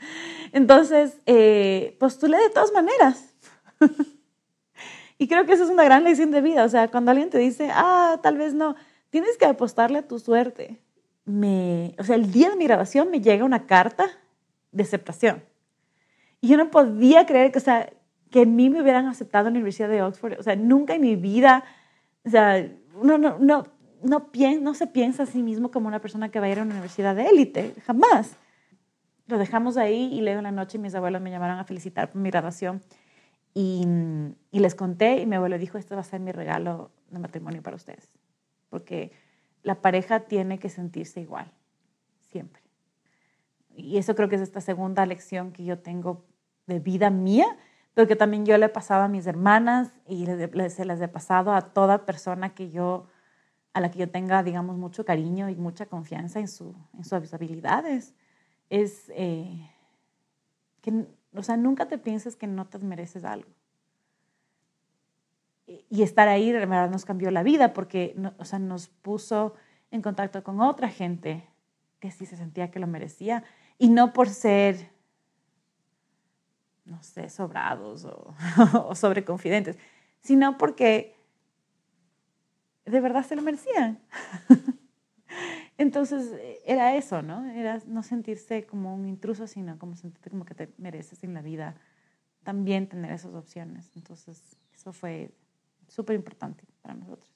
Entonces, 0.52 1.20
eh, 1.26 1.96
postulé 2.00 2.38
de 2.38 2.50
todas 2.50 2.72
maneras. 2.74 3.34
y 5.18 5.28
creo 5.28 5.46
que 5.46 5.54
eso 5.54 5.64
es 5.64 5.70
una 5.70 5.84
gran 5.84 6.04
lección 6.04 6.32
de 6.32 6.42
vida. 6.42 6.66
O 6.66 6.70
sea, 6.70 6.90
cuando 6.90 7.12
alguien 7.12 7.30
te 7.30 7.38
dice, 7.38 7.70
ah, 7.72 8.20
tal 8.22 8.38
vez 8.38 8.54
no, 8.54 8.76
tienes 9.12 9.38
que 9.38 9.46
apostarle 9.46 10.00
a 10.00 10.08
tu 10.08 10.20
suerte. 10.20 10.81
Me, 11.26 11.96
o 12.00 12.04
sea, 12.04 12.16
el 12.16 12.32
día 12.32 12.50
de 12.50 12.56
mi 12.56 12.66
grabación 12.66 13.12
me 13.12 13.22
llega 13.22 13.46
una 13.46 13.68
carta 13.68 14.06
de 14.72 14.84
aceptación. 14.84 15.44
Y 16.42 16.48
yo 16.48 16.58
no 16.58 16.72
podía 16.72 17.26
creer 17.26 17.52
que, 17.52 17.60
o 17.60 17.62
sea, 17.62 17.92
que 18.32 18.42
en 18.42 18.56
mí 18.56 18.70
me 18.70 18.82
hubieran 18.82 19.06
aceptado 19.08 19.48
en 19.48 19.54
la 19.54 19.60
Universidad 19.60 19.90
de 19.90 20.02
Oxford. 20.02 20.40
O 20.40 20.44
sea, 20.44 20.56
nunca 20.56 20.96
en 20.96 21.02
mi 21.02 21.16
vida, 21.16 21.64
o 22.26 22.30
sea, 22.30 22.68
no, 23.04 23.18
no, 23.18 23.38
no, 23.40 23.66
no, 24.02 24.32
no 24.34 24.74
se 24.74 24.88
piensa 24.88 25.24
a 25.24 25.26
sí 25.26 25.44
mismo 25.44 25.72
como 25.72 25.88
una 25.88 26.00
persona 26.00 26.30
que 26.30 26.40
va 26.40 26.48
a 26.48 26.50
ir 26.50 26.60
a 26.60 26.64
una 26.64 26.72
universidad 26.72 27.16
de 27.16 27.28
élite, 27.28 27.76
jamás 27.86 28.38
lo 29.32 29.38
dejamos 29.38 29.78
ahí 29.78 30.10
y 30.14 30.22
luego 30.22 30.40
en 30.40 30.44
la 30.44 30.52
noche 30.52 30.78
mis 30.78 30.94
abuelos 30.94 31.22
me 31.22 31.32
llamaron 31.32 31.58
a 31.58 31.64
felicitar 31.64 32.12
por 32.12 32.22
mi 32.22 32.30
graduación 32.30 32.82
y, 33.54 33.86
y, 34.52 34.60
les 34.60 34.76
conté 34.76 35.22
y 35.22 35.26
mi 35.26 35.36
abuelo 35.36 35.58
dijo, 35.58 35.78
este 35.78 35.96
va 35.96 36.02
a 36.02 36.06
ser 36.06 36.20
mi 36.20 36.32
regalo 36.32 36.92
de 37.10 37.20
matrimonio 37.20 37.62
para 37.62 37.76
ustedes, 37.76 38.10
porque 38.70 39.12
la 39.64 39.82
pareja 39.82 40.22
tiene 40.22 40.60
que 40.60 40.70
sentirse 40.70 41.22
igual, 41.22 41.52
siempre. 42.20 42.62
Y 43.76 43.98
eso 43.98 44.16
creo 44.16 44.30
que 44.30 44.36
es 44.36 44.42
esta 44.42 44.62
segunda 44.62 45.06
lección 45.06 45.52
que 45.52 45.64
yo 45.64 45.80
tengo 45.80 46.26
de 46.68 46.80
vida 46.80 47.10
mía, 47.10 47.46
pero 47.94 48.08
que 48.08 48.16
también 48.16 48.46
yo 48.46 48.58
le 48.58 48.68
he 48.68 48.70
pasado 48.70 49.04
a 49.04 49.08
mis 49.08 49.28
hermanas 49.28 49.92
y 50.08 50.26
se 50.26 50.86
las 50.86 51.02
he 51.02 51.08
pasado 51.08 51.54
a 51.54 51.74
toda 51.74 52.06
persona 52.06 52.54
que 52.54 52.70
yo, 52.70 53.08
a 53.74 53.82
la 53.82 53.92
que 53.92 54.00
yo 54.00 54.10
tenga, 54.10 54.44
digamos, 54.44 54.78
mucho 54.78 55.06
cariño 55.06 55.50
y 55.50 55.56
mucha 55.56 55.86
confianza 55.86 56.40
en, 56.40 56.48
su, 56.48 56.76
en 56.98 57.04
sus 57.04 57.34
habilidades 57.34 58.14
es 58.70 59.12
eh, 59.16 59.70
que, 60.82 61.06
o 61.36 61.44
sea, 61.44 61.58
nunca 61.58 61.88
te 61.88 61.98
pienses 61.98 62.36
que 62.36 62.48
no 62.48 62.68
te 62.68 62.80
mereces 62.80 63.26
algo. 63.26 63.50
Y 65.90 66.04
estar 66.04 66.28
ahí, 66.28 66.52
de 66.52 66.60
verdad, 66.60 66.90
nos 66.90 67.06
cambió 67.06 67.32
la 67.32 67.44
vida 67.44 67.74
porque, 67.74 68.16
o 68.38 68.46
sea, 68.46 68.60
nos 68.60 68.88
puso 68.88 69.54
en 69.92 70.02
contacto 70.02 70.44
con 70.44 70.62
otra 70.62 70.90
gente 70.90 71.48
que 72.00 72.12
sí 72.12 72.26
se 72.26 72.38
sentía 72.38 72.72
que 72.72 72.80
lo 72.80 72.88
merecía 72.88 73.44
y 73.78 73.90
no 73.90 74.14
por 74.14 74.30
ser, 74.30 74.92
no 76.86 77.02
sé, 77.04 77.30
sobrados 77.30 78.06
o, 78.06 78.36
o 78.88 78.96
sobreconfidentes, 78.96 79.78
sino 80.22 80.58
porque 80.58 81.16
de 82.86 83.00
verdad 83.00 83.26
se 83.26 83.36
lo 83.36 83.42
merecían. 83.42 84.00
Entonces 85.78 86.34
era 86.66 86.96
eso, 86.96 87.22
¿no? 87.22 87.46
Era 87.52 87.80
no 87.88 88.04
sentirse 88.04 88.66
como 88.66 88.94
un 88.94 89.08
intruso, 89.08 89.48
sino 89.48 89.80
como 89.80 89.96
sentirte 89.96 90.30
como 90.30 90.46
que 90.46 90.54
te 90.54 90.74
mereces 90.78 91.24
en 91.24 91.34
la 91.34 91.42
vida 91.42 91.76
también 92.44 92.88
tener 92.88 93.12
esas 93.12 93.34
opciones. 93.34 93.92
Entonces 93.96 94.58
eso 94.74 94.94
fue 94.94 95.32
súper 95.92 96.16
importante 96.16 96.64
para 96.82 96.96
nosotros. 96.96 97.30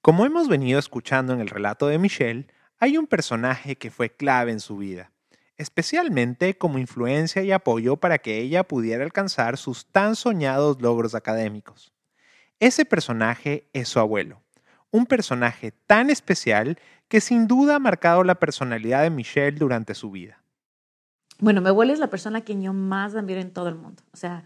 Como 0.00 0.24
hemos 0.24 0.48
venido 0.48 0.78
escuchando 0.78 1.32
en 1.32 1.40
el 1.40 1.48
relato 1.48 1.88
de 1.88 1.98
Michelle, 1.98 2.46
hay 2.78 2.96
un 2.96 3.06
personaje 3.06 3.76
que 3.76 3.90
fue 3.90 4.10
clave 4.10 4.52
en 4.52 4.60
su 4.60 4.76
vida, 4.76 5.12
especialmente 5.56 6.56
como 6.56 6.78
influencia 6.78 7.42
y 7.42 7.52
apoyo 7.52 7.96
para 7.96 8.18
que 8.18 8.38
ella 8.38 8.64
pudiera 8.64 9.04
alcanzar 9.04 9.56
sus 9.56 9.86
tan 9.86 10.16
soñados 10.16 10.80
logros 10.80 11.14
académicos. 11.14 11.92
Ese 12.60 12.84
personaje 12.84 13.68
es 13.72 13.88
su 13.88 13.98
abuelo, 13.98 14.42
un 14.90 15.06
personaje 15.06 15.72
tan 15.86 16.08
especial 16.08 16.78
que 17.08 17.20
sin 17.20 17.46
duda 17.46 17.76
ha 17.76 17.78
marcado 17.80 18.24
la 18.24 18.36
personalidad 18.36 19.02
de 19.02 19.10
Michelle 19.10 19.58
durante 19.58 19.94
su 19.94 20.10
vida. 20.10 20.42
Bueno, 21.38 21.60
mi 21.60 21.68
abuelo 21.68 21.92
es 21.92 21.98
la 21.98 22.08
persona 22.08 22.40
que 22.40 22.58
yo 22.60 22.72
más 22.72 23.14
admiro 23.14 23.40
en 23.40 23.52
todo 23.52 23.68
el 23.68 23.74
mundo. 23.74 24.02
O 24.12 24.16
sea, 24.16 24.44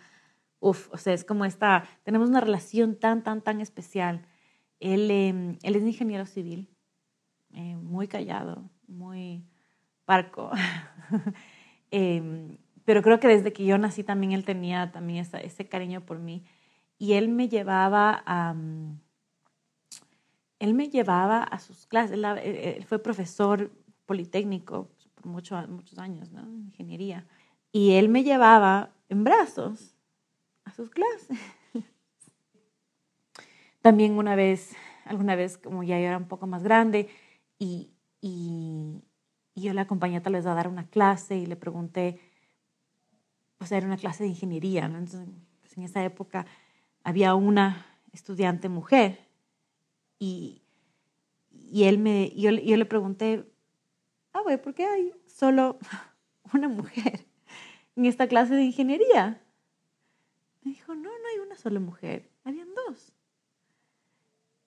uff, 0.61 0.89
o 0.93 0.99
sea, 0.99 1.15
es 1.15 1.25
como 1.25 1.45
esta, 1.45 1.89
tenemos 2.05 2.29
una 2.29 2.41
relación 2.41 2.95
tan, 2.95 3.23
tan, 3.23 3.43
tan 3.43 3.61
especial. 3.61 4.27
Él, 4.79 5.11
em, 5.11 5.59
él 5.63 5.77
es 5.77 5.83
ingeniero 5.83 6.27
civil, 6.27 6.69
eh, 7.53 7.77
muy 7.77 8.09
callado, 8.09 8.71
muy 8.87 9.45
parco. 10.05 10.51
Em, 11.93 12.57
pero 12.85 13.03
creo 13.03 13.19
que 13.19 13.27
desde 13.27 13.53
que 13.53 13.65
yo 13.65 13.77
nací 13.77 14.05
también 14.05 14.31
él 14.31 14.45
tenía 14.45 14.93
también 14.93 15.27
ese 15.43 15.69
cariño 15.69 16.07
por 16.07 16.21
mí. 16.21 16.45
Y 16.99 17.15
él 17.15 17.29
me 17.29 17.49
llevaba 17.49 18.23
a 18.27 18.55
él 20.61 20.75
me 20.75 20.89
llevaba 20.89 21.43
a 21.43 21.59
sus 21.59 21.87
clases. 21.87 22.19
Él, 22.43 22.85
fue 22.85 23.03
profesor 23.03 23.73
politécnico 24.07 24.89
por 25.15 25.27
muchos 25.27 25.99
años, 25.99 26.31
¿no? 26.31 26.43
Ingeniería. 26.49 27.27
Y 27.73 27.93
él 27.93 28.09
me 28.09 28.23
llevaba 28.23 28.91
en 29.09 29.25
brazos 29.25 29.97
sus 30.73 30.91
clases. 30.91 31.39
También 33.83 34.19
una 34.19 34.35
vez, 34.35 34.77
alguna 35.05 35.37
vez, 35.37 35.57
como 35.57 35.83
ya 35.83 35.99
era 35.99 36.19
un 36.19 36.29
poco 36.29 36.47
más 36.47 36.63
grande, 36.63 37.09
y, 37.59 37.91
y, 38.21 39.03
yo 39.55 39.75
le 39.75 39.81
acompañé 39.81 40.21
tal 40.21 40.35
vez 40.35 40.47
a 40.47 40.55
dar 40.55 40.69
una 40.69 40.89
clase 40.89 41.37
y 41.37 41.45
le 41.45 41.57
pregunté, 41.57 42.19
pues 43.59 43.73
era 43.73 43.87
una 43.87 43.99
clase 43.99 44.23
de 44.23 44.31
ingeniería, 44.31 44.89
¿no? 44.89 44.99
Entonces, 44.99 45.29
pues, 45.61 45.77
en 45.77 45.85
esa 45.85 46.03
época 46.03 46.47
había 47.05 47.35
una 47.35 47.87
estudiante 48.13 48.69
mujer 48.69 49.29
y, 50.19 50.63
y 51.51 51.85
él 51.85 51.99
me, 51.99 52.31
yo, 52.37 52.51
yo 52.51 52.77
le 52.77 52.87
pregunté, 52.87 53.51
ah, 54.33 54.41
güey, 54.43 54.61
¿por 54.61 54.75
qué 54.75 54.87
hay 54.87 55.13
solo 55.27 55.79
una 56.55 56.69
mujer 56.69 57.27
en 57.97 58.07
esta 58.07 58.29
clase 58.29 58.55
de 58.55 58.65
ingeniería? 58.65 59.43
Me 60.63 60.73
dijo, 60.73 60.95
no, 60.95 61.11
no 61.11 61.29
hay 61.33 61.39
una 61.39 61.50
sola 61.61 61.81
mujer, 61.81 62.31
habían 62.45 62.69
dos. 62.75 63.13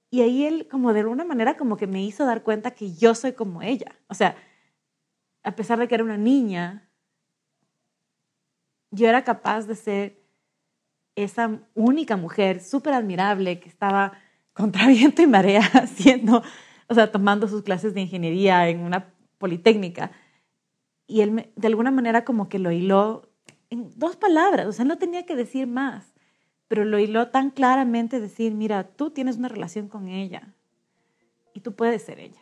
Y 0.10 0.22
ahí 0.22 0.46
él, 0.46 0.68
como 0.70 0.94
de 0.94 1.00
alguna 1.00 1.26
manera, 1.26 1.58
como 1.58 1.76
que 1.76 1.88
me 1.88 2.04
hizo 2.04 2.26
dar 2.26 2.44
cuenta 2.44 2.72
que 2.72 2.94
yo 2.94 3.16
soy 3.16 3.34
como 3.34 3.64
ella. 3.64 3.96
O 4.08 4.14
sea, 4.14 4.36
a 5.44 5.56
pesar 5.56 5.80
de 5.80 5.88
que 5.88 5.96
era 5.96 6.04
una 6.04 6.18
niña, 6.18 6.88
yo 8.92 9.10
era 9.10 9.24
capaz 9.24 9.66
de 9.66 9.76
ser 9.76 10.24
esa 11.16 11.60
única 11.74 12.16
mujer 12.16 12.62
súper 12.62 12.94
admirable 12.94 13.60
que 13.60 13.70
estaba 13.70 14.14
contra 14.54 14.88
viento 14.88 15.24
y 15.24 15.28
marea 15.28 15.62
haciendo, 15.74 16.44
o 16.88 16.94
sea, 16.94 17.12
tomando 17.12 17.48
sus 17.48 17.64
clases 17.64 17.96
de 17.96 18.02
ingeniería 18.02 18.70
en 18.70 18.82
una 18.82 19.14
politécnica. 19.40 20.12
Y 21.08 21.22
él 21.22 21.52
de 21.56 21.68
alguna 21.68 21.90
manera 21.90 22.24
como 22.24 22.50
que 22.50 22.60
lo 22.60 22.72
hiló 22.72 23.32
en 23.72 23.90
dos 23.98 24.16
palabras, 24.16 24.68
o 24.68 24.72
sea, 24.72 24.86
no 24.86 25.00
tenía 25.00 25.26
que 25.26 25.36
decir 25.36 25.66
más 25.66 26.13
pero 26.74 26.86
lo 26.86 26.98
hiló 26.98 27.28
tan 27.28 27.52
claramente 27.52 28.20
decir, 28.20 28.56
mira, 28.56 28.84
tú 28.84 29.12
tienes 29.12 29.38
una 29.38 29.48
relación 29.48 29.88
con 29.88 30.08
ella 30.08 30.56
y 31.54 31.60
tú 31.60 31.76
puedes 31.76 32.02
ser 32.02 32.18
ella. 32.18 32.42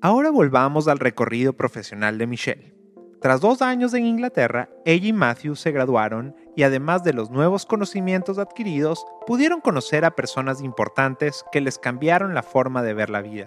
Ahora 0.00 0.32
volvamos 0.32 0.88
al 0.88 0.98
recorrido 0.98 1.52
profesional 1.52 2.18
de 2.18 2.26
Michelle. 2.26 2.74
Tras 3.20 3.40
dos 3.40 3.62
años 3.62 3.94
en 3.94 4.04
Inglaterra, 4.04 4.68
ella 4.84 5.06
y 5.06 5.12
Matthew 5.12 5.54
se 5.54 5.70
graduaron 5.70 6.34
y 6.56 6.64
además 6.64 7.04
de 7.04 7.12
los 7.12 7.30
nuevos 7.30 7.66
conocimientos 7.66 8.36
adquiridos, 8.36 9.06
pudieron 9.28 9.60
conocer 9.60 10.04
a 10.04 10.16
personas 10.16 10.60
importantes 10.60 11.44
que 11.52 11.60
les 11.60 11.78
cambiaron 11.78 12.34
la 12.34 12.42
forma 12.42 12.82
de 12.82 12.94
ver 12.94 13.10
la 13.10 13.22
vida. 13.22 13.46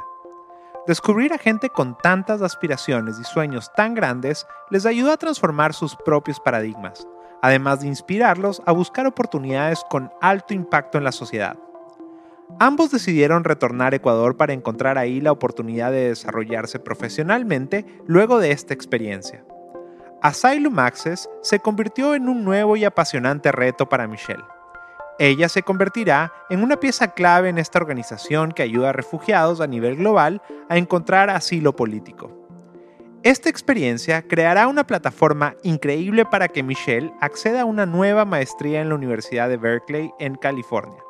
Descubrir 0.87 1.33
a 1.33 1.37
gente 1.37 1.67
con 1.67 1.97
tantas 1.97 2.41
aspiraciones 2.41 3.19
y 3.19 3.25
sueños 3.25 3.69
tan 3.75 3.95
grandes 3.95 4.47
les 4.69 4.85
ayudó 4.85 5.11
a 5.11 5.17
transformar 5.17 5.73
sus 5.73 5.97
propios 5.97 6.39
paradigmas, 6.39 7.05
además 7.41 7.81
de 7.81 7.87
inspirarlos 7.87 8.61
a 8.65 8.71
buscar 8.71 9.07
oportunidades 9.07 9.83
con 9.89 10.11
alto 10.21 10.53
impacto 10.53 10.97
en 10.97 11.03
la 11.03 11.11
sociedad. 11.11 11.57
Ambos 12.59 12.91
decidieron 12.91 13.43
retornar 13.43 13.93
a 13.93 13.95
Ecuador 13.95 14.37
para 14.37 14.53
encontrar 14.53 14.97
ahí 14.97 15.21
la 15.21 15.31
oportunidad 15.31 15.91
de 15.91 16.09
desarrollarse 16.09 16.79
profesionalmente 16.79 17.85
luego 18.05 18.39
de 18.39 18.51
esta 18.51 18.73
experiencia. 18.73 19.43
Asylum 20.21 20.77
Access 20.77 21.29
se 21.41 21.59
convirtió 21.59 22.13
en 22.13 22.29
un 22.29 22.43
nuevo 22.43 22.75
y 22.75 22.85
apasionante 22.85 23.51
reto 23.51 23.89
para 23.89 24.07
Michelle. 24.07 24.43
Ella 25.17 25.49
se 25.49 25.63
convertirá 25.63 26.33
en 26.49 26.63
una 26.63 26.77
pieza 26.77 27.13
clave 27.13 27.49
en 27.49 27.57
esta 27.57 27.79
organización 27.79 28.51
que 28.51 28.63
ayuda 28.63 28.89
a 28.89 28.93
refugiados 28.93 29.61
a 29.61 29.67
nivel 29.67 29.95
global 29.97 30.41
a 30.69 30.77
encontrar 30.77 31.29
asilo 31.29 31.75
político. 31.75 32.40
Esta 33.23 33.49
experiencia 33.49 34.23
creará 34.23 34.67
una 34.67 34.87
plataforma 34.87 35.53
increíble 35.61 36.25
para 36.25 36.47
que 36.47 36.63
Michelle 36.63 37.13
acceda 37.21 37.61
a 37.61 37.65
una 37.65 37.85
nueva 37.85 38.25
maestría 38.25 38.81
en 38.81 38.89
la 38.89 38.95
Universidad 38.95 39.47
de 39.47 39.57
Berkeley 39.57 40.11
en 40.17 40.33
California. 40.33 41.03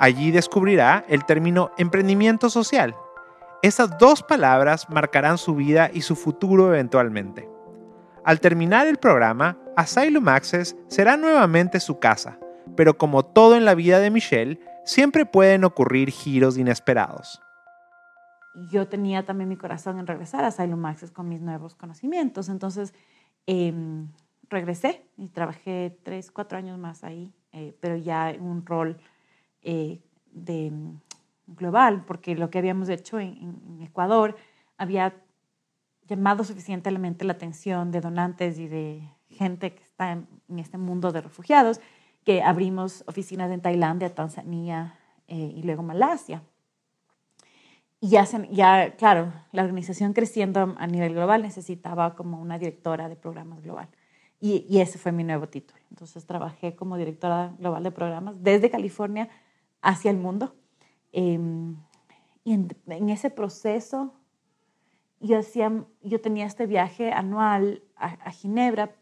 Allí 0.00 0.32
descubrirá 0.32 1.04
el 1.08 1.24
término 1.24 1.70
emprendimiento 1.78 2.50
social. 2.50 2.96
Estas 3.62 3.96
dos 3.98 4.24
palabras 4.24 4.90
marcarán 4.90 5.38
su 5.38 5.54
vida 5.54 5.92
y 5.94 6.00
su 6.00 6.16
futuro 6.16 6.74
eventualmente. 6.74 7.48
Al 8.24 8.40
terminar 8.40 8.88
el 8.88 8.96
programa, 8.96 9.56
Asylum 9.76 10.26
Access 10.26 10.74
será 10.88 11.16
nuevamente 11.16 11.78
su 11.78 12.00
casa, 12.00 12.40
pero 12.76 12.98
como 12.98 13.24
todo 13.24 13.54
en 13.54 13.64
la 13.64 13.76
vida 13.76 14.00
de 14.00 14.10
Michelle, 14.10 14.58
siempre 14.84 15.24
pueden 15.24 15.62
ocurrir 15.62 16.10
giros 16.10 16.58
inesperados 16.58 17.40
yo 18.70 18.88
tenía 18.88 19.24
también 19.24 19.48
mi 19.48 19.56
corazón 19.56 19.98
en 19.98 20.06
regresar 20.06 20.44
a 20.44 20.48
Asylum 20.48 20.84
Access 20.84 21.10
con 21.10 21.28
mis 21.28 21.40
nuevos 21.40 21.74
conocimientos. 21.74 22.48
Entonces, 22.48 22.94
em, 23.46 24.08
regresé 24.48 25.06
y 25.16 25.28
trabajé 25.28 25.98
tres, 26.02 26.30
cuatro 26.30 26.58
años 26.58 26.78
más 26.78 27.04
ahí, 27.04 27.32
eh, 27.52 27.76
pero 27.80 27.96
ya 27.96 28.30
en 28.30 28.42
un 28.42 28.64
rol 28.64 28.98
eh, 29.62 30.00
de, 30.32 30.72
global, 31.46 32.04
porque 32.06 32.34
lo 32.34 32.50
que 32.50 32.58
habíamos 32.58 32.88
hecho 32.88 33.18
en, 33.18 33.80
Ecuador 33.80 34.36
había 34.76 35.14
llamado 36.06 36.44
suficientemente 36.44 37.24
la 37.24 37.34
atención 37.34 37.90
de 37.90 38.00
donantes 38.00 38.58
y 38.58 38.68
de 38.68 39.08
gente 39.28 39.74
que 39.74 39.82
está 39.82 40.12
en, 40.12 40.28
este 40.58 40.78
mundo 40.78 41.12
de 41.12 41.20
refugiados, 41.20 41.80
que 42.24 42.42
abrimos 42.42 43.04
oficinas 43.06 43.50
en 43.50 43.60
Tailandia, 43.60 44.14
Tanzania 44.14 44.98
eh, 45.26 45.52
y 45.56 45.62
luego 45.62 45.82
Malasia. 45.82 46.42
Y 48.00 48.10
ya, 48.10 48.24
ya, 48.50 48.94
claro, 48.96 49.32
la 49.50 49.62
organización 49.62 50.12
creciendo 50.12 50.74
a 50.78 50.86
nivel 50.86 51.14
global 51.14 51.42
necesitaba 51.42 52.14
como 52.14 52.40
una 52.40 52.58
directora 52.58 53.08
de 53.08 53.16
programas 53.16 53.62
global. 53.62 53.88
Y, 54.40 54.64
y, 54.68 54.80
ese 54.80 54.98
fue 54.98 55.10
mi 55.10 55.24
nuevo 55.24 55.48
título. 55.48 55.80
Entonces 55.90 56.24
trabajé 56.24 56.76
como 56.76 56.96
directora 56.96 57.54
global 57.58 57.82
de 57.82 57.90
programas 57.90 58.36
desde 58.40 58.70
California 58.70 59.28
hacia 59.82 60.12
el 60.12 60.16
mundo. 60.16 60.54
Em, 61.10 61.76
y 62.44 62.52
en, 62.52 63.08
ese 63.10 63.30
proceso 63.30 64.14
yo, 65.18 65.38
hacía, 65.38 65.84
yo 66.02 66.20
tenía 66.20 66.46
este 66.46 66.66
viaje 66.66 67.10
anual 67.10 67.82
a, 67.96 68.06
a 68.24 68.30
Ginebra. 68.30 68.94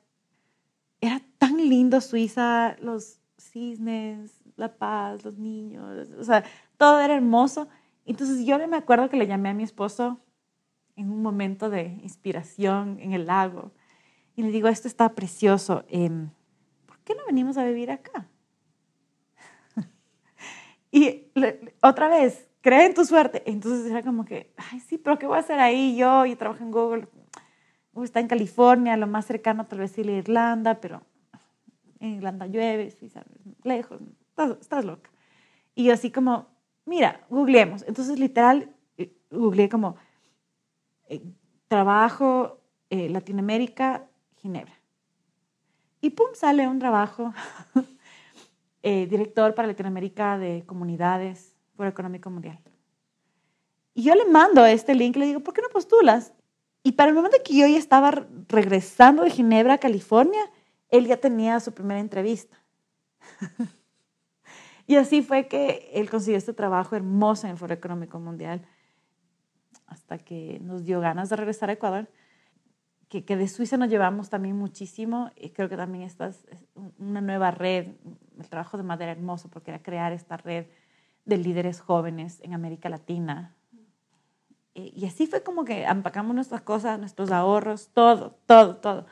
Era 1.03 1.21
tan 1.37 1.57
lindo 1.59 2.01
Suiza, 2.01 2.77
los 2.81 3.21
cisnes, 3.37 4.43
la 4.57 4.77
paz, 4.77 5.25
los 5.25 5.37
niños, 5.37 6.09
o 6.19 6.25
sea, 6.25 6.45
todo 6.77 7.01
era 7.01 7.15
hermoso 7.15 7.69
entonces 8.07 8.45
yo 8.47 8.59
me 8.67 8.77
acuerdo 8.77 9.09
que 9.09 9.17
le 9.17 9.27
llamé 9.27 9.51
a 9.51 9.55
mi 9.55 9.63
esposo 9.63 10.21
en 10.97 11.11
un 11.11 11.23
momento 11.23 11.71
de 11.71 11.99
inspiración 12.03 12.99
en 13.01 13.13
el 13.13 13.27
lago 13.27 13.73
y 14.35 14.43
le 14.43 14.51
digo, 14.51 14.69
esto 14.69 14.89
está 14.89 15.15
precioso, 15.15 15.85
em, 15.89 16.31
¿por 16.87 16.99
qué 17.01 17.15
no 17.15 17.25
venimos 17.27 17.57
a 17.57 17.65
vivir 17.65 17.91
acá? 17.91 18.29
y 20.91 21.27
otra 21.81 22.09
vez, 22.09 22.47
cree 22.67 22.87
en 22.87 22.95
tu 22.95 23.05
suerte. 23.05 23.45
Entonces 23.47 23.89
era 23.89 24.03
como 24.03 24.25
que, 24.25 24.53
ay, 24.57 24.81
sí, 24.81 24.99
pero 24.99 25.19
¿qué 25.21 25.27
voy 25.29 25.37
a 25.37 25.41
hacer 25.41 25.61
ahí 25.61 25.97
yo? 25.97 26.27
Y 26.27 26.35
trabajo 26.35 26.65
en 26.65 26.73
Google. 26.73 27.07
está 28.03 28.19
en 28.19 28.27
California, 28.27 28.97
lo 28.97 29.07
más 29.07 29.25
cercano 29.25 29.67
tal 29.67 29.79
vez 29.79 29.97
a 29.97 30.01
Irlanda, 30.01 30.81
pero 30.81 31.03
en 32.01 32.17
Irlanda 32.17 32.47
llueve, 32.47 32.93
lejos, 33.63 34.01
estás, 34.31 34.59
estás 34.61 34.85
loca. 34.85 35.11
Y 35.77 35.91
así 35.91 36.11
como, 36.11 36.49
mira, 36.87 37.27
googleemos. 37.29 37.85
Entonces, 37.87 38.19
literal, 38.19 38.75
eh, 38.97 39.13
googleé 39.31 39.69
como 39.69 39.97
eh, 41.09 41.21
trabajo 41.69 42.63
eh, 42.89 43.11
Latinoamérica, 43.11 44.09
Ginebra. 44.37 44.73
Y 46.01 46.11
pum, 46.11 46.29
sale 46.35 46.67
un 46.69 46.79
trabajo, 46.79 47.35
director 48.83 49.53
para 49.55 49.67
Latinoamérica 49.67 50.39
de 50.39 50.65
Comunidades 50.65 51.57
por 51.75 51.89
Económico 51.89 52.31
Mundial. 52.31 52.61
Y 53.95 54.05
yo 54.05 54.15
le 54.15 54.27
mando 54.27 54.65
este 54.65 54.95
link 54.95 55.17
y 55.17 55.21
le 55.21 55.27
digo, 55.27 55.41
¿por 55.41 55.55
qué 55.55 55.63
no 55.63 55.69
postulas? 55.69 56.33
Y 56.85 56.93
para 56.93 57.09
el 57.09 57.17
momento 57.17 57.39
que 57.45 57.57
yo 57.57 57.67
ya 57.67 57.79
estaba 57.79 58.13
regresando 58.47 59.25
de 59.25 59.31
Ginebra 59.31 59.75
a 59.75 59.79
California, 59.79 60.41
él 60.89 61.07
ya 61.07 61.17
tenía 61.17 61.59
su 61.59 61.73
primera 61.73 61.99
entrevista. 61.99 62.57
Y 64.87 64.97
así 64.97 65.23
fue 65.23 65.49
que 65.49 65.91
él 65.95 66.09
consiguió 66.09 66.39
este 66.39 66.53
trabajo 66.53 66.95
hermoso 66.95 67.47
en 67.47 67.53
el 67.53 67.59
Foro 67.59 67.75
Económico 67.75 68.21
Mundial, 68.21 68.67
hasta 69.87 70.19
que 70.19 70.59
nos 70.63 70.85
dio 70.85 71.01
ganas 71.01 71.29
de 71.29 71.37
regresar 71.37 71.71
a 71.71 71.75
Ecuador, 71.75 72.09
que, 73.09 73.37
de 73.37 73.49
Suiza 73.49 73.77
nos 73.77 73.89
llevamos 73.89 74.31
también 74.31 74.57
muchísimo, 74.57 75.31
y 75.37 75.51
creo 75.51 75.69
que 75.69 75.77
también 75.77 76.05
esta 76.05 76.27
es 76.27 76.45
una 76.99 77.21
nueva 77.21 77.51
red, 77.51 77.89
el 78.39 78.49
trabajo 78.49 78.77
de 78.77 78.83
Madera 78.83 79.13
hermoso, 79.13 79.49
porque 79.49 79.71
era 79.71 79.83
crear 79.83 80.13
esta 80.13 80.37
red 80.37 80.67
de 81.25 81.37
líderes 81.37 81.81
jóvenes 81.81 82.41
en 82.43 82.53
América 82.53 82.89
Latina. 82.89 83.55
Y 84.75 85.07
así 85.07 85.27
fue 85.27 85.43
como 85.43 85.65
que 85.65 85.85
empacamos 85.85 86.35
nuestras 86.35 86.61
cosas, 86.61 86.99
nuestros 86.99 87.31
ahorros, 87.31 87.89
todo, 87.95 88.39
todo, 88.45 88.77
todo. 88.77 89.07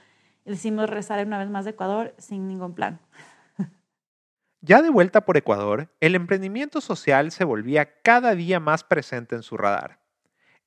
Y 0.44 0.50
decidimos 0.50 0.90
regresar 0.90 1.24
una 1.26 1.38
vez 1.38 1.48
más 1.48 1.64
de 1.64 1.70
Ecuador 1.70 2.14
sin 2.18 2.46
ningún 2.46 2.74
plan. 2.74 3.00
Ya 4.66 4.80
de 4.80 4.88
vuelta 4.88 5.26
por 5.26 5.36
Ecuador, 5.36 5.90
el 6.00 6.14
emprendimiento 6.14 6.80
social 6.80 7.30
se 7.32 7.44
volvía 7.44 8.00
cada 8.00 8.34
día 8.34 8.60
más 8.60 8.82
presente 8.82 9.34
en 9.34 9.42
su 9.42 9.58
radar. 9.58 9.98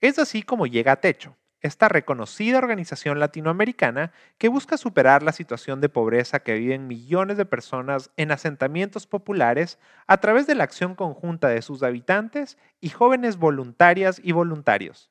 Es 0.01 0.19
así 0.19 0.43
como 0.43 0.67
llega 0.67 0.91
a 0.91 1.01
Techo, 1.01 1.35
esta 1.61 1.89
reconocida 1.89 2.59
organización 2.59 3.19
latinoamericana 3.19 4.11
que 4.37 4.49
busca 4.49 4.77
superar 4.77 5.23
la 5.23 5.31
situación 5.31 5.81
de 5.81 5.89
pobreza 5.89 6.41
que 6.41 6.53
viven 6.53 6.85
millones 6.85 7.37
de 7.37 7.45
personas 7.45 8.11
en 8.17 8.31
asentamientos 8.31 9.07
populares 9.07 9.79
a 10.05 10.17
través 10.17 10.45
de 10.45 10.53
la 10.53 10.65
acción 10.65 10.93
conjunta 10.93 11.47
de 11.47 11.63
sus 11.63 11.81
habitantes 11.81 12.59
y 12.79 12.89
jóvenes 12.89 13.37
voluntarias 13.37 14.21
y 14.23 14.31
voluntarios. 14.31 15.09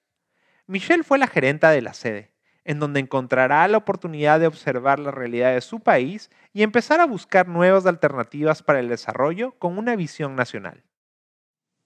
Michelle 0.69 1.03
fue 1.03 1.19
la 1.19 1.27
gerenta 1.27 1.71
de 1.71 1.83
la 1.83 1.93
sede, 1.93 2.31
en 2.67 2.81
donde 2.81 2.99
encontrará 2.99 3.67
la 3.69 3.79
oportunidad 3.79 4.41
de 4.41 4.49
observar 4.49 4.99
la 4.99 5.13
realidad 5.13 5.55
de 5.55 5.61
su 5.61 5.79
país 5.79 6.31
y 6.53 6.65
empezar 6.65 7.01
a 7.01 7.07
buscar 7.07 7.47
nuevas 7.47 7.87
alternativas 7.87 8.61
para 8.61 8.81
el 8.81 8.89
desarrollo 8.89 9.53
con 9.53 9.79
una 9.79 9.95
visión 9.95 10.35
nacional. 10.35 10.83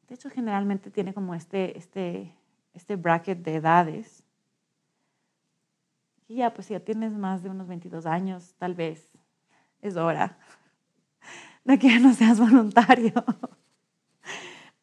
De 0.08 0.14
hecho, 0.14 0.30
generalmente 0.30 0.90
tiene 0.90 1.12
como 1.12 1.34
este, 1.34 1.76
este, 1.76 2.34
este 2.72 2.96
bracket 2.96 3.40
de 3.40 3.56
edades. 3.56 4.24
Y 6.26 6.36
ya, 6.36 6.54
pues 6.54 6.68
si 6.68 6.72
ya 6.72 6.80
tienes 6.80 7.12
más 7.12 7.42
de 7.42 7.50
unos 7.50 7.68
22 7.68 8.06
años, 8.06 8.54
tal 8.56 8.74
vez 8.74 9.06
es 9.82 9.96
hora 9.96 10.38
de 11.64 11.78
que 11.78 11.88
ya 11.88 11.98
no 11.98 12.14
seas 12.14 12.40
voluntario. 12.40 13.12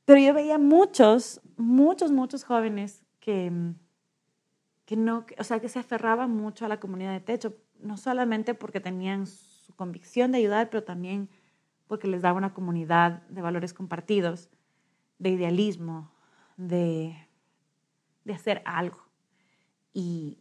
Pero 0.06 0.20
yo 0.20 0.32
veía 0.36 0.60
muchos, 0.60 1.42
muchos, 1.58 2.12
muchos 2.12 2.44
jóvenes 2.44 3.04
que, 3.20 3.52
que 4.88 4.96
no, 4.96 5.26
o 5.38 5.44
sea, 5.44 5.60
que 5.60 5.68
se 5.68 5.80
aferraban 5.80 6.32
mucho 6.32 6.64
a 6.66 6.70
la 6.70 6.80
comunidad 6.80 7.12
de 7.12 7.20
techo, 7.20 7.58
no 7.82 7.98
solamente 7.98 8.54
porque 8.54 8.80
tenían 8.80 9.28
su 9.28 9.76
convicción 9.76 10.32
de 10.32 10.38
ayudar, 10.38 10.70
pero 10.70 10.86
también 10.86 11.30
porque 11.88 12.08
les 12.08 12.22
daba 12.22 12.38
una 12.38 12.54
comunidad 12.54 13.22
de 13.28 13.42
valores 13.42 13.74
compartidos, 13.74 14.50
de 15.20 15.32
idealismo, 15.32 16.10
de, 16.56 17.18
de 18.24 18.34
hacer 18.34 18.62
algo. 18.64 19.04
Y, 19.92 20.38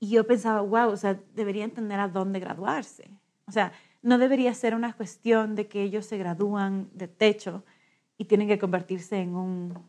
y 0.00 0.10
yo 0.10 0.26
pensaba, 0.26 0.60
wow, 0.60 0.90
o 0.90 0.96
sea, 0.98 1.18
deberían 1.34 1.70
tener 1.70 1.98
a 1.98 2.08
dónde 2.08 2.40
graduarse. 2.40 3.10
O 3.46 3.52
sea, 3.52 3.72
no 4.02 4.18
debería 4.18 4.52
ser 4.52 4.74
una 4.74 4.92
cuestión 4.92 5.54
de 5.54 5.66
que 5.66 5.82
ellos 5.82 6.04
se 6.04 6.18
gradúan 6.18 6.90
de 6.92 7.08
techo 7.08 7.64
y 8.18 8.26
tienen 8.26 8.48
que 8.48 8.58
convertirse 8.58 9.16
en 9.16 9.34
un 9.34 9.82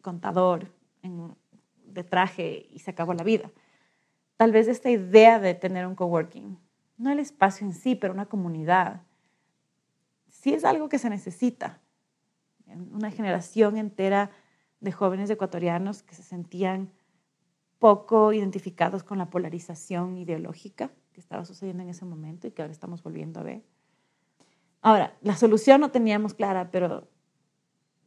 contador 0.00 0.72
en, 1.02 1.36
de 1.94 2.04
traje 2.04 2.66
y 2.70 2.80
se 2.80 2.90
acabó 2.90 3.14
la 3.14 3.24
vida. 3.24 3.50
Tal 4.36 4.52
vez 4.52 4.68
esta 4.68 4.90
idea 4.90 5.38
de 5.38 5.54
tener 5.54 5.86
un 5.86 5.94
coworking, 5.94 6.58
no 6.98 7.10
el 7.10 7.18
espacio 7.18 7.66
en 7.66 7.72
sí, 7.72 7.94
pero 7.94 8.12
una 8.12 8.26
comunidad, 8.26 9.02
sí 10.28 10.52
es 10.52 10.64
algo 10.64 10.88
que 10.88 10.98
se 10.98 11.08
necesita. 11.08 11.80
Una 12.66 13.10
generación 13.10 13.76
entera 13.76 14.30
de 14.80 14.92
jóvenes 14.92 15.30
ecuatorianos 15.30 16.02
que 16.02 16.14
se 16.14 16.22
sentían 16.22 16.90
poco 17.78 18.32
identificados 18.32 19.02
con 19.04 19.18
la 19.18 19.30
polarización 19.30 20.16
ideológica 20.16 20.90
que 21.12 21.20
estaba 21.20 21.44
sucediendo 21.44 21.82
en 21.82 21.90
ese 21.90 22.04
momento 22.04 22.46
y 22.46 22.50
que 22.50 22.62
ahora 22.62 22.72
estamos 22.72 23.02
volviendo 23.02 23.40
a 23.40 23.44
ver. 23.44 23.62
Ahora, 24.82 25.16
la 25.22 25.36
solución 25.36 25.80
no 25.80 25.90
teníamos 25.90 26.34
clara, 26.34 26.70
pero 26.70 27.08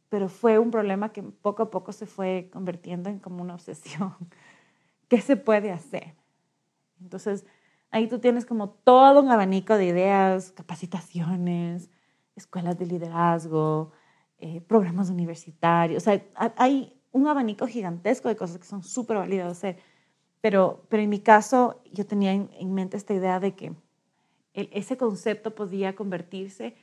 pero 0.08 0.28
fue 0.28 0.58
un 0.58 0.70
problema 0.70 1.12
que 1.12 1.22
poco 1.22 1.64
a 1.64 1.70
poco 1.70 1.92
se 1.92 2.06
fue 2.06 2.48
convirtiendo 2.52 3.10
en 3.10 3.18
como 3.18 3.42
una 3.42 3.54
obsesión. 3.54 4.14
¿Qué 5.08 5.20
se 5.20 5.36
puede 5.36 5.70
hacer? 5.70 6.14
Entonces, 7.00 7.46
ahí 7.90 8.08
tú 8.08 8.18
tienes 8.18 8.46
como 8.46 8.70
todo 8.70 9.20
un 9.20 9.30
abanico 9.30 9.76
de 9.76 9.86
ideas, 9.86 10.52
capacitaciones, 10.52 11.90
escuelas 12.36 12.78
de 12.78 12.86
liderazgo, 12.86 13.92
eh, 14.38 14.60
programas 14.60 15.10
universitarios. 15.10 16.02
O 16.02 16.04
sea, 16.04 16.22
hay 16.56 17.00
un 17.12 17.26
abanico 17.26 17.66
gigantesco 17.66 18.28
de 18.28 18.36
cosas 18.36 18.58
que 18.58 18.66
son 18.66 18.82
súper 18.82 19.18
válidas 19.18 19.52
hacer. 19.52 19.78
Pero, 20.40 20.84
pero 20.88 21.02
en 21.02 21.10
mi 21.10 21.20
caso, 21.20 21.82
yo 21.92 22.06
tenía 22.06 22.32
en, 22.32 22.50
en 22.52 22.72
mente 22.72 22.96
esta 22.96 23.14
idea 23.14 23.40
de 23.40 23.54
que 23.54 23.74
ese 24.54 24.96
concepto 24.96 25.54
podía 25.54 25.94
convertirse 25.94 26.76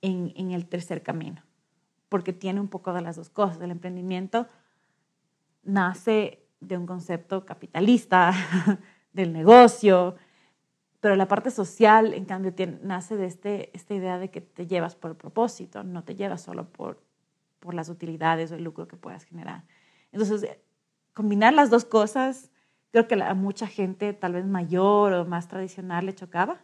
en, 0.00 0.32
en 0.36 0.52
el 0.52 0.66
tercer 0.66 1.02
camino 1.02 1.42
porque 2.14 2.32
tiene 2.32 2.60
un 2.60 2.68
poco 2.68 2.92
de 2.92 3.02
las 3.02 3.16
dos 3.16 3.28
cosas. 3.28 3.60
El 3.60 3.72
emprendimiento 3.72 4.46
nace 5.64 6.46
de 6.60 6.78
un 6.78 6.86
concepto 6.86 7.44
capitalista, 7.44 8.32
del 9.12 9.32
negocio, 9.32 10.14
pero 11.00 11.16
la 11.16 11.26
parte 11.26 11.50
social, 11.50 12.14
en 12.14 12.24
cambio, 12.24 12.54
nace 12.82 13.16
de 13.16 13.26
este, 13.26 13.76
esta 13.76 13.94
idea 13.94 14.20
de 14.20 14.30
que 14.30 14.40
te 14.40 14.68
llevas 14.68 14.94
por 14.94 15.10
el 15.10 15.16
propósito, 15.16 15.82
no 15.82 16.04
te 16.04 16.14
llevas 16.14 16.42
solo 16.42 16.68
por, 16.70 17.02
por 17.58 17.74
las 17.74 17.88
utilidades 17.88 18.52
o 18.52 18.54
el 18.54 18.62
lucro 18.62 18.86
que 18.86 18.96
puedas 18.96 19.24
generar. 19.24 19.64
Entonces, 20.12 20.48
combinar 21.14 21.52
las 21.52 21.68
dos 21.68 21.84
cosas, 21.84 22.52
creo 22.92 23.08
que 23.08 23.20
a 23.20 23.34
mucha 23.34 23.66
gente, 23.66 24.12
tal 24.12 24.34
vez 24.34 24.46
mayor 24.46 25.14
o 25.14 25.24
más 25.24 25.48
tradicional, 25.48 26.06
le 26.06 26.14
chocaba, 26.14 26.60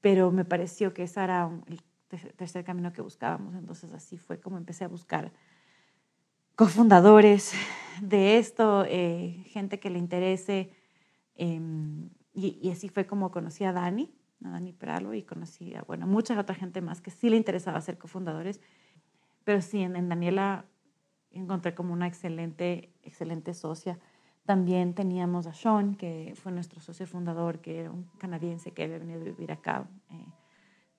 pero 0.00 0.30
me 0.30 0.44
pareció 0.44 0.94
que 0.94 1.02
esa 1.02 1.24
era 1.24 1.50
el 1.66 1.82
tercer 2.08 2.64
camino 2.64 2.92
que 2.92 3.02
buscábamos. 3.02 3.54
Entonces 3.54 3.92
así 3.92 4.18
fue 4.18 4.40
como 4.40 4.56
empecé 4.56 4.84
a 4.84 4.88
buscar 4.88 5.32
cofundadores 6.54 7.52
de 8.02 8.38
esto, 8.38 8.84
eh, 8.86 9.44
gente 9.46 9.78
que 9.78 9.90
le 9.90 9.98
interese. 9.98 10.72
Em, 11.36 12.10
y, 12.34 12.70
así 12.70 12.88
fue 12.88 13.06
como 13.06 13.30
conocí 13.30 13.64
a 13.64 13.72
Dani, 13.72 14.12
a 14.44 14.50
Dani 14.50 14.72
Pralo, 14.72 15.14
y 15.14 15.22
conocí 15.22 15.74
a, 15.74 15.82
bueno, 15.82 16.06
mucha 16.06 16.38
otra 16.38 16.54
gente 16.54 16.80
más 16.80 17.00
que 17.00 17.10
sí 17.10 17.30
le 17.30 17.36
interesaba 17.36 17.80
ser 17.80 17.98
cofundadores. 17.98 18.60
Pero 19.44 19.60
sí, 19.60 19.80
en, 19.82 19.96
en 19.96 20.08
Daniela 20.08 20.64
encontré 21.30 21.74
como 21.74 21.92
una 21.92 22.06
excelente, 22.06 22.92
excelente 23.02 23.54
socia. 23.54 23.98
También 24.44 24.94
teníamos 24.94 25.46
a 25.46 25.52
Sean, 25.52 25.94
que 25.94 26.34
fue 26.34 26.52
nuestro 26.52 26.80
socio 26.80 27.06
fundador, 27.06 27.60
que 27.60 27.80
era 27.80 27.90
un 27.90 28.04
canadiense 28.18 28.72
que 28.72 28.84
había 28.84 28.98
venido 28.98 29.20
a 29.20 29.24
vivir 29.24 29.52
acá. 29.52 29.86
Eh, 30.10 30.26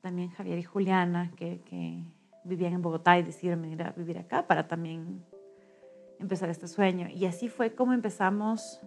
también 0.02 0.30
Javier 0.30 0.58
y 0.60 0.64
Juliana, 0.64 1.32
que, 1.36 2.04
vivían 2.46 2.74
en 2.74 2.82
Bogotá 2.82 3.20
y 3.20 3.24
decidieron 3.24 3.62
venir 3.62 3.84
a 3.84 3.92
vivir 3.92 4.18
acá 4.18 4.48
para 4.48 4.68
también 4.68 5.24
empezar 6.20 6.50
este 6.50 6.68
sueño. 6.68 7.08
Y 7.10 7.26
así 7.26 7.50
fue 7.50 7.76
como 7.76 7.94
empezamos 7.94 8.82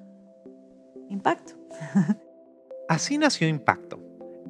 Impacto. 1.08 1.52
Así 2.88 3.18
nació 3.18 3.46
Impacto, 3.48 4.00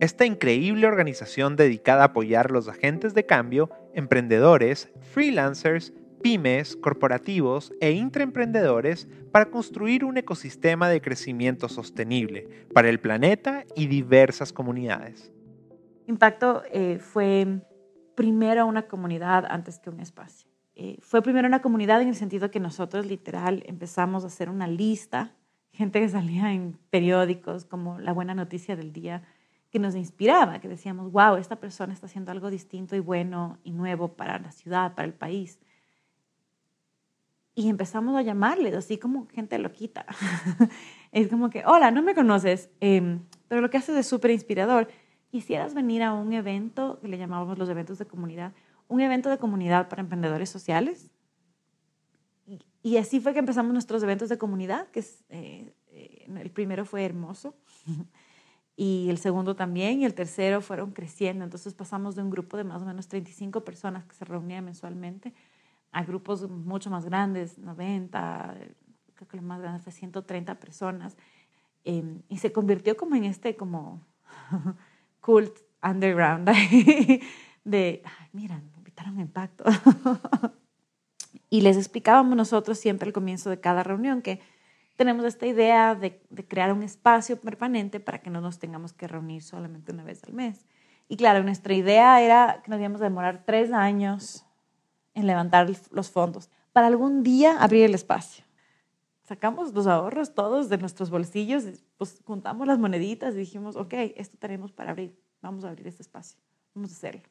esta 0.00 0.24
increíble 0.24 0.86
organización 0.86 1.56
dedicada 1.56 2.02
a 2.02 2.06
apoyar 2.06 2.46
a 2.46 2.52
los 2.52 2.68
agentes 2.68 3.14
de 3.14 3.26
cambio, 3.26 3.70
emprendedores, 3.94 4.88
freelancers, 5.00 5.92
pymes, 6.22 6.76
corporativos 6.76 7.72
e 7.80 7.90
intraemprendedores 7.92 9.08
para 9.32 9.50
construir 9.50 10.04
un 10.04 10.16
ecosistema 10.16 10.88
de 10.88 11.02
crecimiento 11.02 11.68
sostenible 11.68 12.48
para 12.72 12.88
el 12.88 13.00
planeta 13.00 13.64
y 13.74 13.86
diversas 13.86 14.52
comunidades. 14.52 15.31
Impacto 16.12 16.62
eh, 16.70 16.98
fue 16.98 17.62
primero 18.14 18.66
una 18.66 18.82
comunidad 18.82 19.46
antes 19.48 19.78
que 19.78 19.88
un 19.88 20.00
espacio. 20.00 20.46
Eh, 20.74 20.98
fue 21.00 21.22
primero 21.22 21.48
una 21.48 21.62
comunidad 21.62 22.02
en 22.02 22.08
el 22.08 22.14
sentido 22.14 22.50
que 22.50 22.60
nosotros 22.60 23.06
literal 23.06 23.62
empezamos 23.66 24.24
a 24.24 24.26
hacer 24.26 24.50
una 24.50 24.66
lista, 24.66 25.34
gente 25.72 26.00
que 26.00 26.08
salía 26.08 26.52
en 26.52 26.78
periódicos 26.90 27.64
como 27.64 27.98
La 27.98 28.12
Buena 28.12 28.34
Noticia 28.34 28.76
del 28.76 28.92
Día, 28.92 29.22
que 29.70 29.78
nos 29.78 29.94
inspiraba, 29.94 30.60
que 30.60 30.68
decíamos, 30.68 31.10
wow, 31.12 31.36
esta 31.36 31.56
persona 31.56 31.94
está 31.94 32.06
haciendo 32.06 32.30
algo 32.30 32.50
distinto 32.50 32.94
y 32.94 33.00
bueno 33.00 33.58
y 33.64 33.72
nuevo 33.72 34.14
para 34.14 34.38
la 34.38 34.52
ciudad, 34.52 34.94
para 34.94 35.06
el 35.06 35.14
país. 35.14 35.58
Y 37.54 37.70
empezamos 37.70 38.16
a 38.16 38.22
llamarles, 38.22 38.74
así 38.74 38.98
como 38.98 39.28
gente 39.28 39.58
loquita. 39.58 40.04
es 41.12 41.28
como 41.28 41.48
que, 41.48 41.64
hola, 41.64 41.90
no 41.90 42.02
me 42.02 42.14
conoces, 42.14 42.70
em, 42.80 43.22
pero 43.48 43.62
lo 43.62 43.70
que 43.70 43.78
haces 43.78 43.96
es 43.96 44.06
súper 44.06 44.30
inspirador 44.30 44.88
quisieras 45.32 45.72
venir 45.72 46.02
a 46.02 46.12
un 46.12 46.34
evento, 46.34 47.00
que 47.00 47.08
le 47.08 47.16
llamábamos 47.16 47.58
los 47.58 47.66
eventos 47.70 47.98
de 47.98 48.04
comunidad, 48.04 48.52
un 48.86 49.00
evento 49.00 49.30
de 49.30 49.38
comunidad 49.38 49.88
para 49.88 50.02
emprendedores 50.02 50.50
sociales. 50.50 51.10
Y, 52.82 52.98
así 52.98 53.18
fue 53.18 53.32
que 53.32 53.38
empezamos 53.38 53.72
nuestros 53.72 54.02
eventos 54.02 54.28
de 54.28 54.36
comunidad, 54.36 54.88
que 54.88 55.00
es, 55.00 55.24
eh, 55.30 55.72
eh, 55.86 56.26
el 56.28 56.50
primero 56.50 56.84
fue 56.84 57.02
hermoso, 57.06 57.54
y 58.76 59.08
el 59.08 59.16
segundo 59.16 59.56
también, 59.56 60.00
y 60.00 60.04
el 60.04 60.12
tercero 60.12 60.60
fueron 60.60 60.90
creciendo. 60.90 61.44
Entonces 61.44 61.72
pasamos 61.72 62.14
de 62.14 62.22
un 62.22 62.28
grupo 62.28 62.58
de 62.58 62.64
más 62.64 62.82
o 62.82 62.84
menos 62.84 63.08
35 63.08 63.64
personas 63.64 64.04
que 64.04 64.14
se 64.14 64.26
reunían 64.26 64.66
mensualmente 64.66 65.32
a 65.92 66.04
grupos 66.04 66.46
mucho 66.50 66.90
más 66.90 67.06
grandes, 67.06 67.58
90, 67.58 68.54
creo 69.14 69.28
que 69.28 69.36
lo 69.38 69.42
más 69.42 69.62
grande 69.62 69.80
fue 69.80 69.92
130 69.92 70.58
personas, 70.58 71.16
em, 71.84 72.20
y 72.28 72.36
se 72.36 72.52
convirtió 72.52 72.98
como 72.98 73.14
en 73.14 73.24
este, 73.24 73.56
como 73.56 74.04
cult 75.22 75.56
underground 75.82 76.46
de, 77.64 78.02
ay, 78.04 78.28
mira, 78.32 78.58
me 78.58 78.76
invitaron 78.76 79.18
a 79.18 79.22
Impacto. 79.22 79.64
y 81.48 81.62
les 81.62 81.78
explicábamos 81.78 82.36
nosotros 82.36 82.78
siempre 82.78 83.06
al 83.06 83.14
comienzo 83.14 83.48
de 83.48 83.58
cada 83.58 83.82
reunión 83.82 84.20
que 84.20 84.40
tenemos 84.96 85.24
esta 85.24 85.46
idea 85.46 85.94
de, 85.94 86.20
de, 86.28 86.46
crear 86.46 86.70
un 86.72 86.82
espacio 86.82 87.40
permanente 87.40 87.98
para 87.98 88.20
que 88.20 88.28
no 88.28 88.42
nos 88.42 88.58
tengamos 88.58 88.92
que 88.92 89.08
reunir 89.08 89.42
solamente 89.42 89.92
una 89.92 90.04
vez 90.04 90.22
al 90.24 90.34
mes. 90.34 90.66
Y 91.08 91.16
claro, 91.16 91.42
nuestra 91.42 91.74
idea 91.74 92.20
era 92.20 92.60
que 92.62 92.70
nos 92.70 92.78
íbamos 92.78 93.00
a 93.00 93.04
demorar 93.04 93.42
tres 93.46 93.72
años 93.72 94.44
en 95.14 95.26
levantar 95.26 95.68
los 95.90 96.10
fondos 96.10 96.50
para 96.72 96.86
algún 96.86 97.22
día 97.22 97.62
abrir 97.62 97.84
el 97.84 97.94
espacio. 97.94 98.41
Sacamos 99.32 99.72
los 99.72 99.86
ahorros 99.86 100.34
todos 100.34 100.68
de 100.68 100.76
nuestros 100.76 101.08
bolsillos 101.08 101.64
pues 101.96 102.20
juntamos 102.26 102.66
las 102.66 102.78
moneditas 102.78 103.34
y 103.34 103.38
dijimos, 103.38 103.76
ok, 103.76 103.94
esto 104.14 104.36
tenemos 104.36 104.72
para 104.72 104.90
abrir, 104.90 105.18
vamos 105.40 105.64
a 105.64 105.70
abrir 105.70 105.86
este 105.86 106.02
espacio, 106.02 106.38
vamos 106.74 106.90
a 106.90 106.96
hacerlo. 106.96 107.22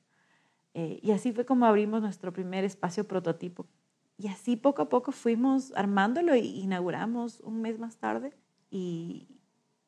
Eh, 0.73 0.99
y 1.03 1.11
así 1.11 1.31
fue 1.31 1.45
como 1.45 1.67
abrimos 1.67 2.01
nuestro 2.01 2.33
primer 2.33 2.63
espacio 2.63 3.07
prototipo. 3.07 3.67
y 4.17 4.29
así 4.29 4.55
poco 4.55 4.81
a 4.81 4.89
poco 4.89 5.11
fuimos 5.11 5.73
armándolo 5.75 6.35
y 6.35 6.61
inauguramos 6.61 7.39
un 7.41 7.61
mes 7.61 7.77
más 7.77 7.97
tarde. 7.97 8.33
Y 8.71 9.27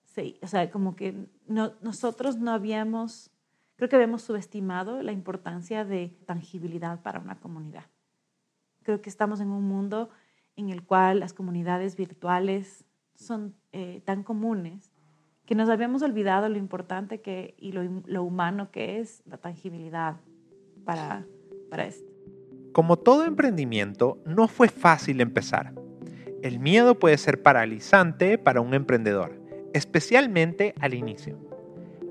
sí, 0.04 0.38
o 0.44 0.48
sea, 0.48 0.70
como 0.70 0.96
que 0.96 1.16
no, 1.48 1.74
nosotros 1.82 2.38
no 2.38 2.52
habíamos, 2.52 3.32
creo 3.76 3.90
que 3.90 3.96
habíamos 3.96 4.22
subestimado 4.22 5.02
la 5.02 5.14
importancia 5.14 5.84
de 5.84 6.16
tangibilidad 6.28 7.02
para 7.02 7.20
una 7.20 7.40
comunidad. 7.40 7.86
Creo 8.84 9.02
que 9.02 9.10
estamos 9.10 9.40
en 9.40 9.48
un 9.48 9.64
mundo 9.64 10.12
en 10.56 10.70
el 10.70 10.84
cual 10.84 11.20
las 11.20 11.34
comunidades 11.34 11.96
virtuales 11.96 12.86
son 13.16 13.56
eh, 13.72 14.02
tan 14.06 14.24
comunes 14.24 14.92
que 15.46 15.56
nos 15.56 15.70
habíamos 15.70 16.02
olvidado 16.02 16.48
lo 16.50 16.58
importante 16.58 17.22
que, 17.22 17.56
y 17.58 17.74
lo, 17.74 17.84
lo 18.06 18.24
humano 18.24 18.72
que 18.72 19.00
es 19.00 19.24
la 19.26 19.38
tangibilidad 19.38 20.18
para, 20.86 21.26
para 21.70 21.86
esto. 21.86 22.12
Como 22.72 22.98
todo 22.98 23.26
emprendimiento, 23.26 24.20
no 24.26 24.48
fue 24.48 24.70
fácil 24.70 25.22
empezar. 25.22 25.74
El 26.42 26.60
miedo 26.60 26.98
puede 26.98 27.18
ser 27.18 27.42
paralizante 27.42 28.38
para 28.38 28.62
un 28.62 28.74
emprendedor, 28.74 29.40
especialmente 29.74 30.74
al 30.80 30.94
inicio. 30.94 31.38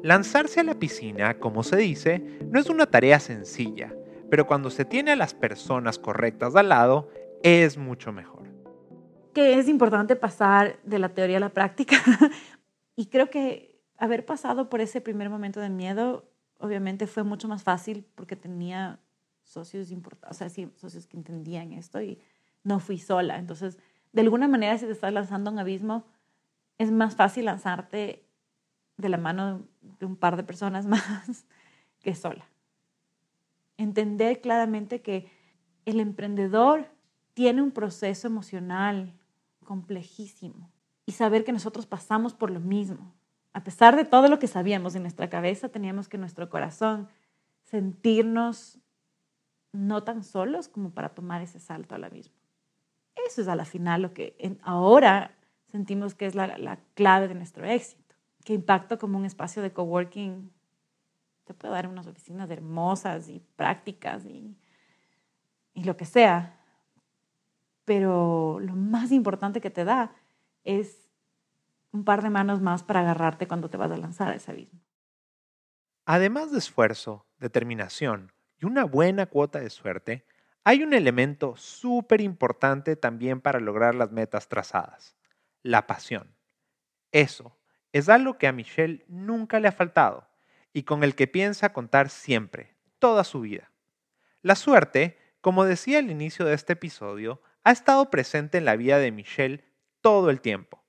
Lanzarse 0.02 0.60
a 0.60 0.64
la 0.64 0.78
piscina, 0.78 1.38
como 1.38 1.62
se 1.62 1.76
dice, 1.76 2.40
no 2.50 2.58
es 2.58 2.68
una 2.68 2.86
tarea 2.86 3.20
sencilla, 3.20 3.94
pero 4.30 4.46
cuando 4.46 4.70
se 4.70 4.84
tiene 4.84 5.12
a 5.12 5.16
las 5.16 5.34
personas 5.34 5.98
correctas 5.98 6.56
al 6.56 6.70
lado, 6.70 7.08
es 7.42 7.76
mucho 7.76 8.12
mejor. 8.12 8.48
Que 9.34 9.58
es 9.58 9.68
importante 9.68 10.16
pasar 10.16 10.78
de 10.84 10.98
la 10.98 11.10
teoría 11.10 11.38
a 11.38 11.40
la 11.40 11.48
práctica. 11.48 11.96
y 12.96 13.06
creo 13.06 13.30
que 13.30 13.80
haber 13.96 14.24
pasado 14.24 14.68
por 14.68 14.80
ese 14.80 15.00
primer 15.00 15.30
momento 15.30 15.60
de 15.60 15.70
miedo, 15.70 16.28
obviamente 16.58 17.06
fue 17.06 17.22
mucho 17.22 17.48
más 17.48 17.62
fácil 17.62 18.06
porque 18.14 18.36
tenía 18.36 19.00
socios 19.42 19.90
importantes, 19.90 20.36
o 20.36 20.48
sea, 20.48 20.66
socios 20.76 21.06
que 21.06 21.16
entendían 21.16 21.72
esto 21.72 22.00
y 22.00 22.20
no 22.62 22.78
fui 22.78 22.98
sola. 22.98 23.38
Entonces, 23.38 23.78
de 24.12 24.20
alguna 24.20 24.48
manera, 24.48 24.78
si 24.78 24.86
te 24.86 24.92
estás 24.92 25.12
lanzando 25.12 25.50
a 25.50 25.52
un 25.52 25.58
abismo, 25.58 26.04
es 26.78 26.90
más 26.90 27.16
fácil 27.16 27.46
lanzarte 27.46 28.24
de 28.96 29.08
la 29.08 29.18
mano 29.18 29.66
de 29.98 30.06
un 30.06 30.16
par 30.16 30.36
de 30.36 30.44
personas 30.44 30.86
más 30.86 31.46
que 32.00 32.14
sola. 32.14 32.46
Entender 33.76 34.40
claramente 34.40 35.00
que 35.00 35.30
el 35.84 35.98
emprendedor 35.98 36.86
tiene 37.34 37.62
un 37.62 37.70
proceso 37.70 38.26
emocional 38.26 39.12
complejísimo 39.64 40.70
y 41.06 41.12
saber 41.12 41.44
que 41.44 41.52
nosotros 41.52 41.86
pasamos 41.86 42.34
por 42.34 42.50
lo 42.50 42.60
mismo. 42.60 43.14
A 43.52 43.64
pesar 43.64 43.96
de 43.96 44.04
todo 44.04 44.28
lo 44.28 44.38
que 44.38 44.46
sabíamos 44.46 44.94
en 44.94 45.02
nuestra 45.02 45.28
cabeza, 45.28 45.68
teníamos 45.68 46.08
que 46.08 46.16
en 46.16 46.22
nuestro 46.22 46.48
corazón 46.48 47.08
sentirnos 47.64 48.78
no 49.72 50.04
tan 50.04 50.22
solos 50.22 50.68
como 50.68 50.90
para 50.90 51.10
tomar 51.10 51.42
ese 51.42 51.60
salto 51.60 51.94
al 51.94 52.04
abismo. 52.04 52.34
Eso 53.26 53.42
es 53.42 53.48
a 53.48 53.56
la 53.56 53.64
final 53.64 54.02
lo 54.02 54.14
que 54.14 54.36
ahora 54.62 55.34
sentimos 55.68 56.14
que 56.14 56.26
es 56.26 56.34
la, 56.34 56.78
clave 56.94 57.28
de 57.28 57.34
nuestro 57.34 57.66
éxito. 57.66 58.14
Que 58.44 58.54
Impacto 58.54 58.98
como 58.98 59.18
un 59.18 59.24
espacio 59.24 59.62
de 59.62 59.72
coworking 59.72 60.50
te 61.44 61.54
puede 61.54 61.74
dar 61.74 61.88
unas 61.88 62.06
oficinas 62.06 62.50
hermosas 62.50 63.28
y 63.28 63.40
prácticas 63.56 64.24
y, 64.24 64.56
y 65.74 65.84
lo 65.84 65.96
que 65.96 66.04
sea. 66.04 66.61
Pero 67.84 68.58
lo 68.60 68.74
más 68.74 69.12
importante 69.12 69.60
que 69.60 69.70
te 69.70 69.84
da 69.84 70.14
es 70.64 71.08
un 71.92 72.04
par 72.04 72.22
de 72.22 72.30
manos 72.30 72.60
más 72.60 72.82
para 72.82 73.00
agarrarte 73.00 73.46
cuando 73.46 73.68
te 73.70 73.76
vas 73.76 73.90
a 73.90 73.96
lanzar 73.96 74.28
a 74.28 74.34
ese 74.34 74.50
abismo. 74.50 74.80
Además 76.04 76.50
de 76.50 76.58
esfuerzo, 76.58 77.26
determinación, 77.38 78.32
y 78.58 78.66
una 78.66 78.84
buena 78.84 79.26
cuota 79.26 79.60
de 79.60 79.70
suerte, 79.70 80.26
hay 80.64 80.82
un 80.82 80.94
elemento 80.94 81.56
súper 81.56 82.20
importante 82.20 82.96
también 82.96 83.40
para 83.40 83.60
lograr 83.60 83.94
las 83.94 84.12
metas 84.12 84.48
trazadas, 84.48 85.16
la 85.62 85.86
pasión. 85.86 86.34
Eso 87.10 87.58
es 87.92 88.08
algo 88.08 88.38
que 88.38 88.46
a 88.46 88.52
Michelle 88.52 89.04
nunca 89.08 89.60
le 89.60 89.68
ha 89.68 89.72
faltado 89.72 90.28
y 90.72 90.84
con 90.84 91.04
el 91.04 91.14
que 91.14 91.26
piensa 91.26 91.72
contar 91.72 92.08
siempre, 92.08 92.74
toda 92.98 93.24
su 93.24 93.40
vida. 93.40 93.70
La 94.40 94.54
suerte, 94.54 95.18
como 95.40 95.64
decía 95.64 95.98
al 95.98 96.10
inicio 96.10 96.44
de 96.46 96.54
este 96.54 96.72
episodio, 96.72 97.42
ha 97.64 97.72
estado 97.72 98.10
presente 98.10 98.58
en 98.58 98.64
la 98.64 98.76
vida 98.76 98.98
de 98.98 99.12
Michelle 99.12 99.64
todo 100.00 100.30
el 100.30 100.40
tiempo. 100.40 100.82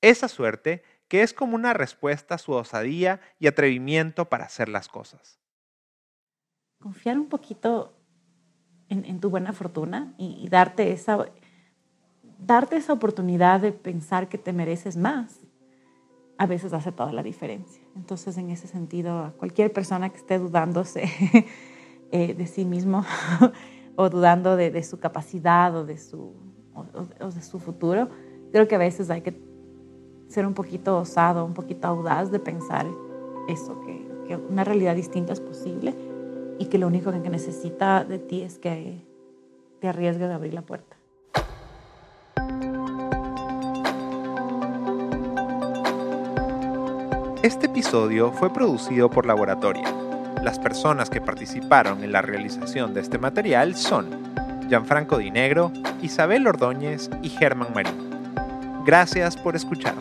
Esa 0.00 0.28
suerte 0.28 0.82
que 1.08 1.22
es 1.22 1.32
como 1.32 1.54
una 1.54 1.72
respuesta 1.72 2.34
a 2.34 2.38
su 2.38 2.52
osadía 2.52 3.20
y 3.38 3.46
atrevimiento 3.46 4.28
para 4.28 4.44
hacer 4.44 4.68
las 4.68 4.88
cosas 4.88 5.38
confiar 6.80 7.18
un 7.18 7.26
poquito 7.26 7.92
en, 8.88 9.20
tu 9.20 9.28
buena 9.28 9.52
fortuna 9.52 10.14
y, 10.16 10.48
darte, 10.48 10.92
esa, 10.92 11.26
darte 12.38 12.76
esa 12.76 12.94
oportunidad 12.94 13.60
de 13.60 13.72
pensar 13.72 14.28
que 14.28 14.38
te 14.38 14.52
mereces 14.54 14.96
más, 14.96 15.40
a 16.38 16.46
veces 16.46 16.72
hace 16.72 16.92
toda 16.92 17.12
la 17.12 17.22
diferencia. 17.22 17.82
Entonces, 17.96 18.38
en 18.38 18.48
ese 18.48 18.66
sentido, 18.66 19.18
a 19.18 19.32
cualquier 19.32 19.72
persona 19.72 20.08
que 20.08 20.16
esté 20.16 20.38
dudándose 20.38 21.10
eh, 22.12 22.32
de 22.32 22.46
sí 22.46 22.64
mismo 22.64 23.04
o 24.00 24.08
dudando 24.08 24.54
de, 24.54 24.80
su 24.84 25.00
capacidad 25.00 25.74
o 25.76 25.84
de 25.84 25.98
su, 25.98 26.32
de 27.34 27.42
su 27.42 27.58
futuro, 27.58 28.08
creo 28.52 28.68
que 28.68 28.76
a 28.76 28.78
veces 28.78 29.10
hay 29.10 29.22
que 29.22 29.36
ser 30.28 30.46
un 30.46 30.54
poquito 30.54 30.98
osado, 30.98 31.44
un 31.44 31.52
poquito 31.52 31.88
audaz 31.88 32.30
de 32.30 32.38
pensar 32.38 32.86
eso, 33.48 33.80
que, 33.80 34.08
que 34.28 34.36
una 34.36 34.62
realidad 34.62 34.94
distinta 34.94 35.32
es 35.32 35.40
posible 35.40 35.96
y 36.60 36.66
que 36.66 36.78
lo 36.78 36.86
único 36.86 37.10
que 37.10 37.28
necesita 37.28 38.04
de 38.04 38.20
ti 38.20 38.42
es 38.42 38.60
que 38.60 39.04
te 39.80 39.88
arriesgues 39.88 40.30
a 40.30 40.36
abrir 40.36 40.54
la 40.54 40.62
puerta. 40.62 40.96
Este 47.42 47.66
episodio 47.66 48.30
fue 48.30 48.52
producido 48.52 49.10
por 49.10 49.26
Laboratoria. 49.26 50.07
Las 50.42 50.58
personas 50.58 51.10
que 51.10 51.20
participaron 51.20 52.02
en 52.04 52.12
la 52.12 52.22
realización 52.22 52.94
de 52.94 53.00
este 53.00 53.18
material 53.18 53.74
son 53.74 54.08
Gianfranco 54.68 55.18
Dinegro, 55.18 55.72
Isabel 56.02 56.46
Ordóñez 56.46 57.10
y 57.22 57.28
Germán 57.28 57.68
Marín. 57.74 57.94
Gracias 58.84 59.36
por 59.36 59.56
escuchar. 59.56 59.94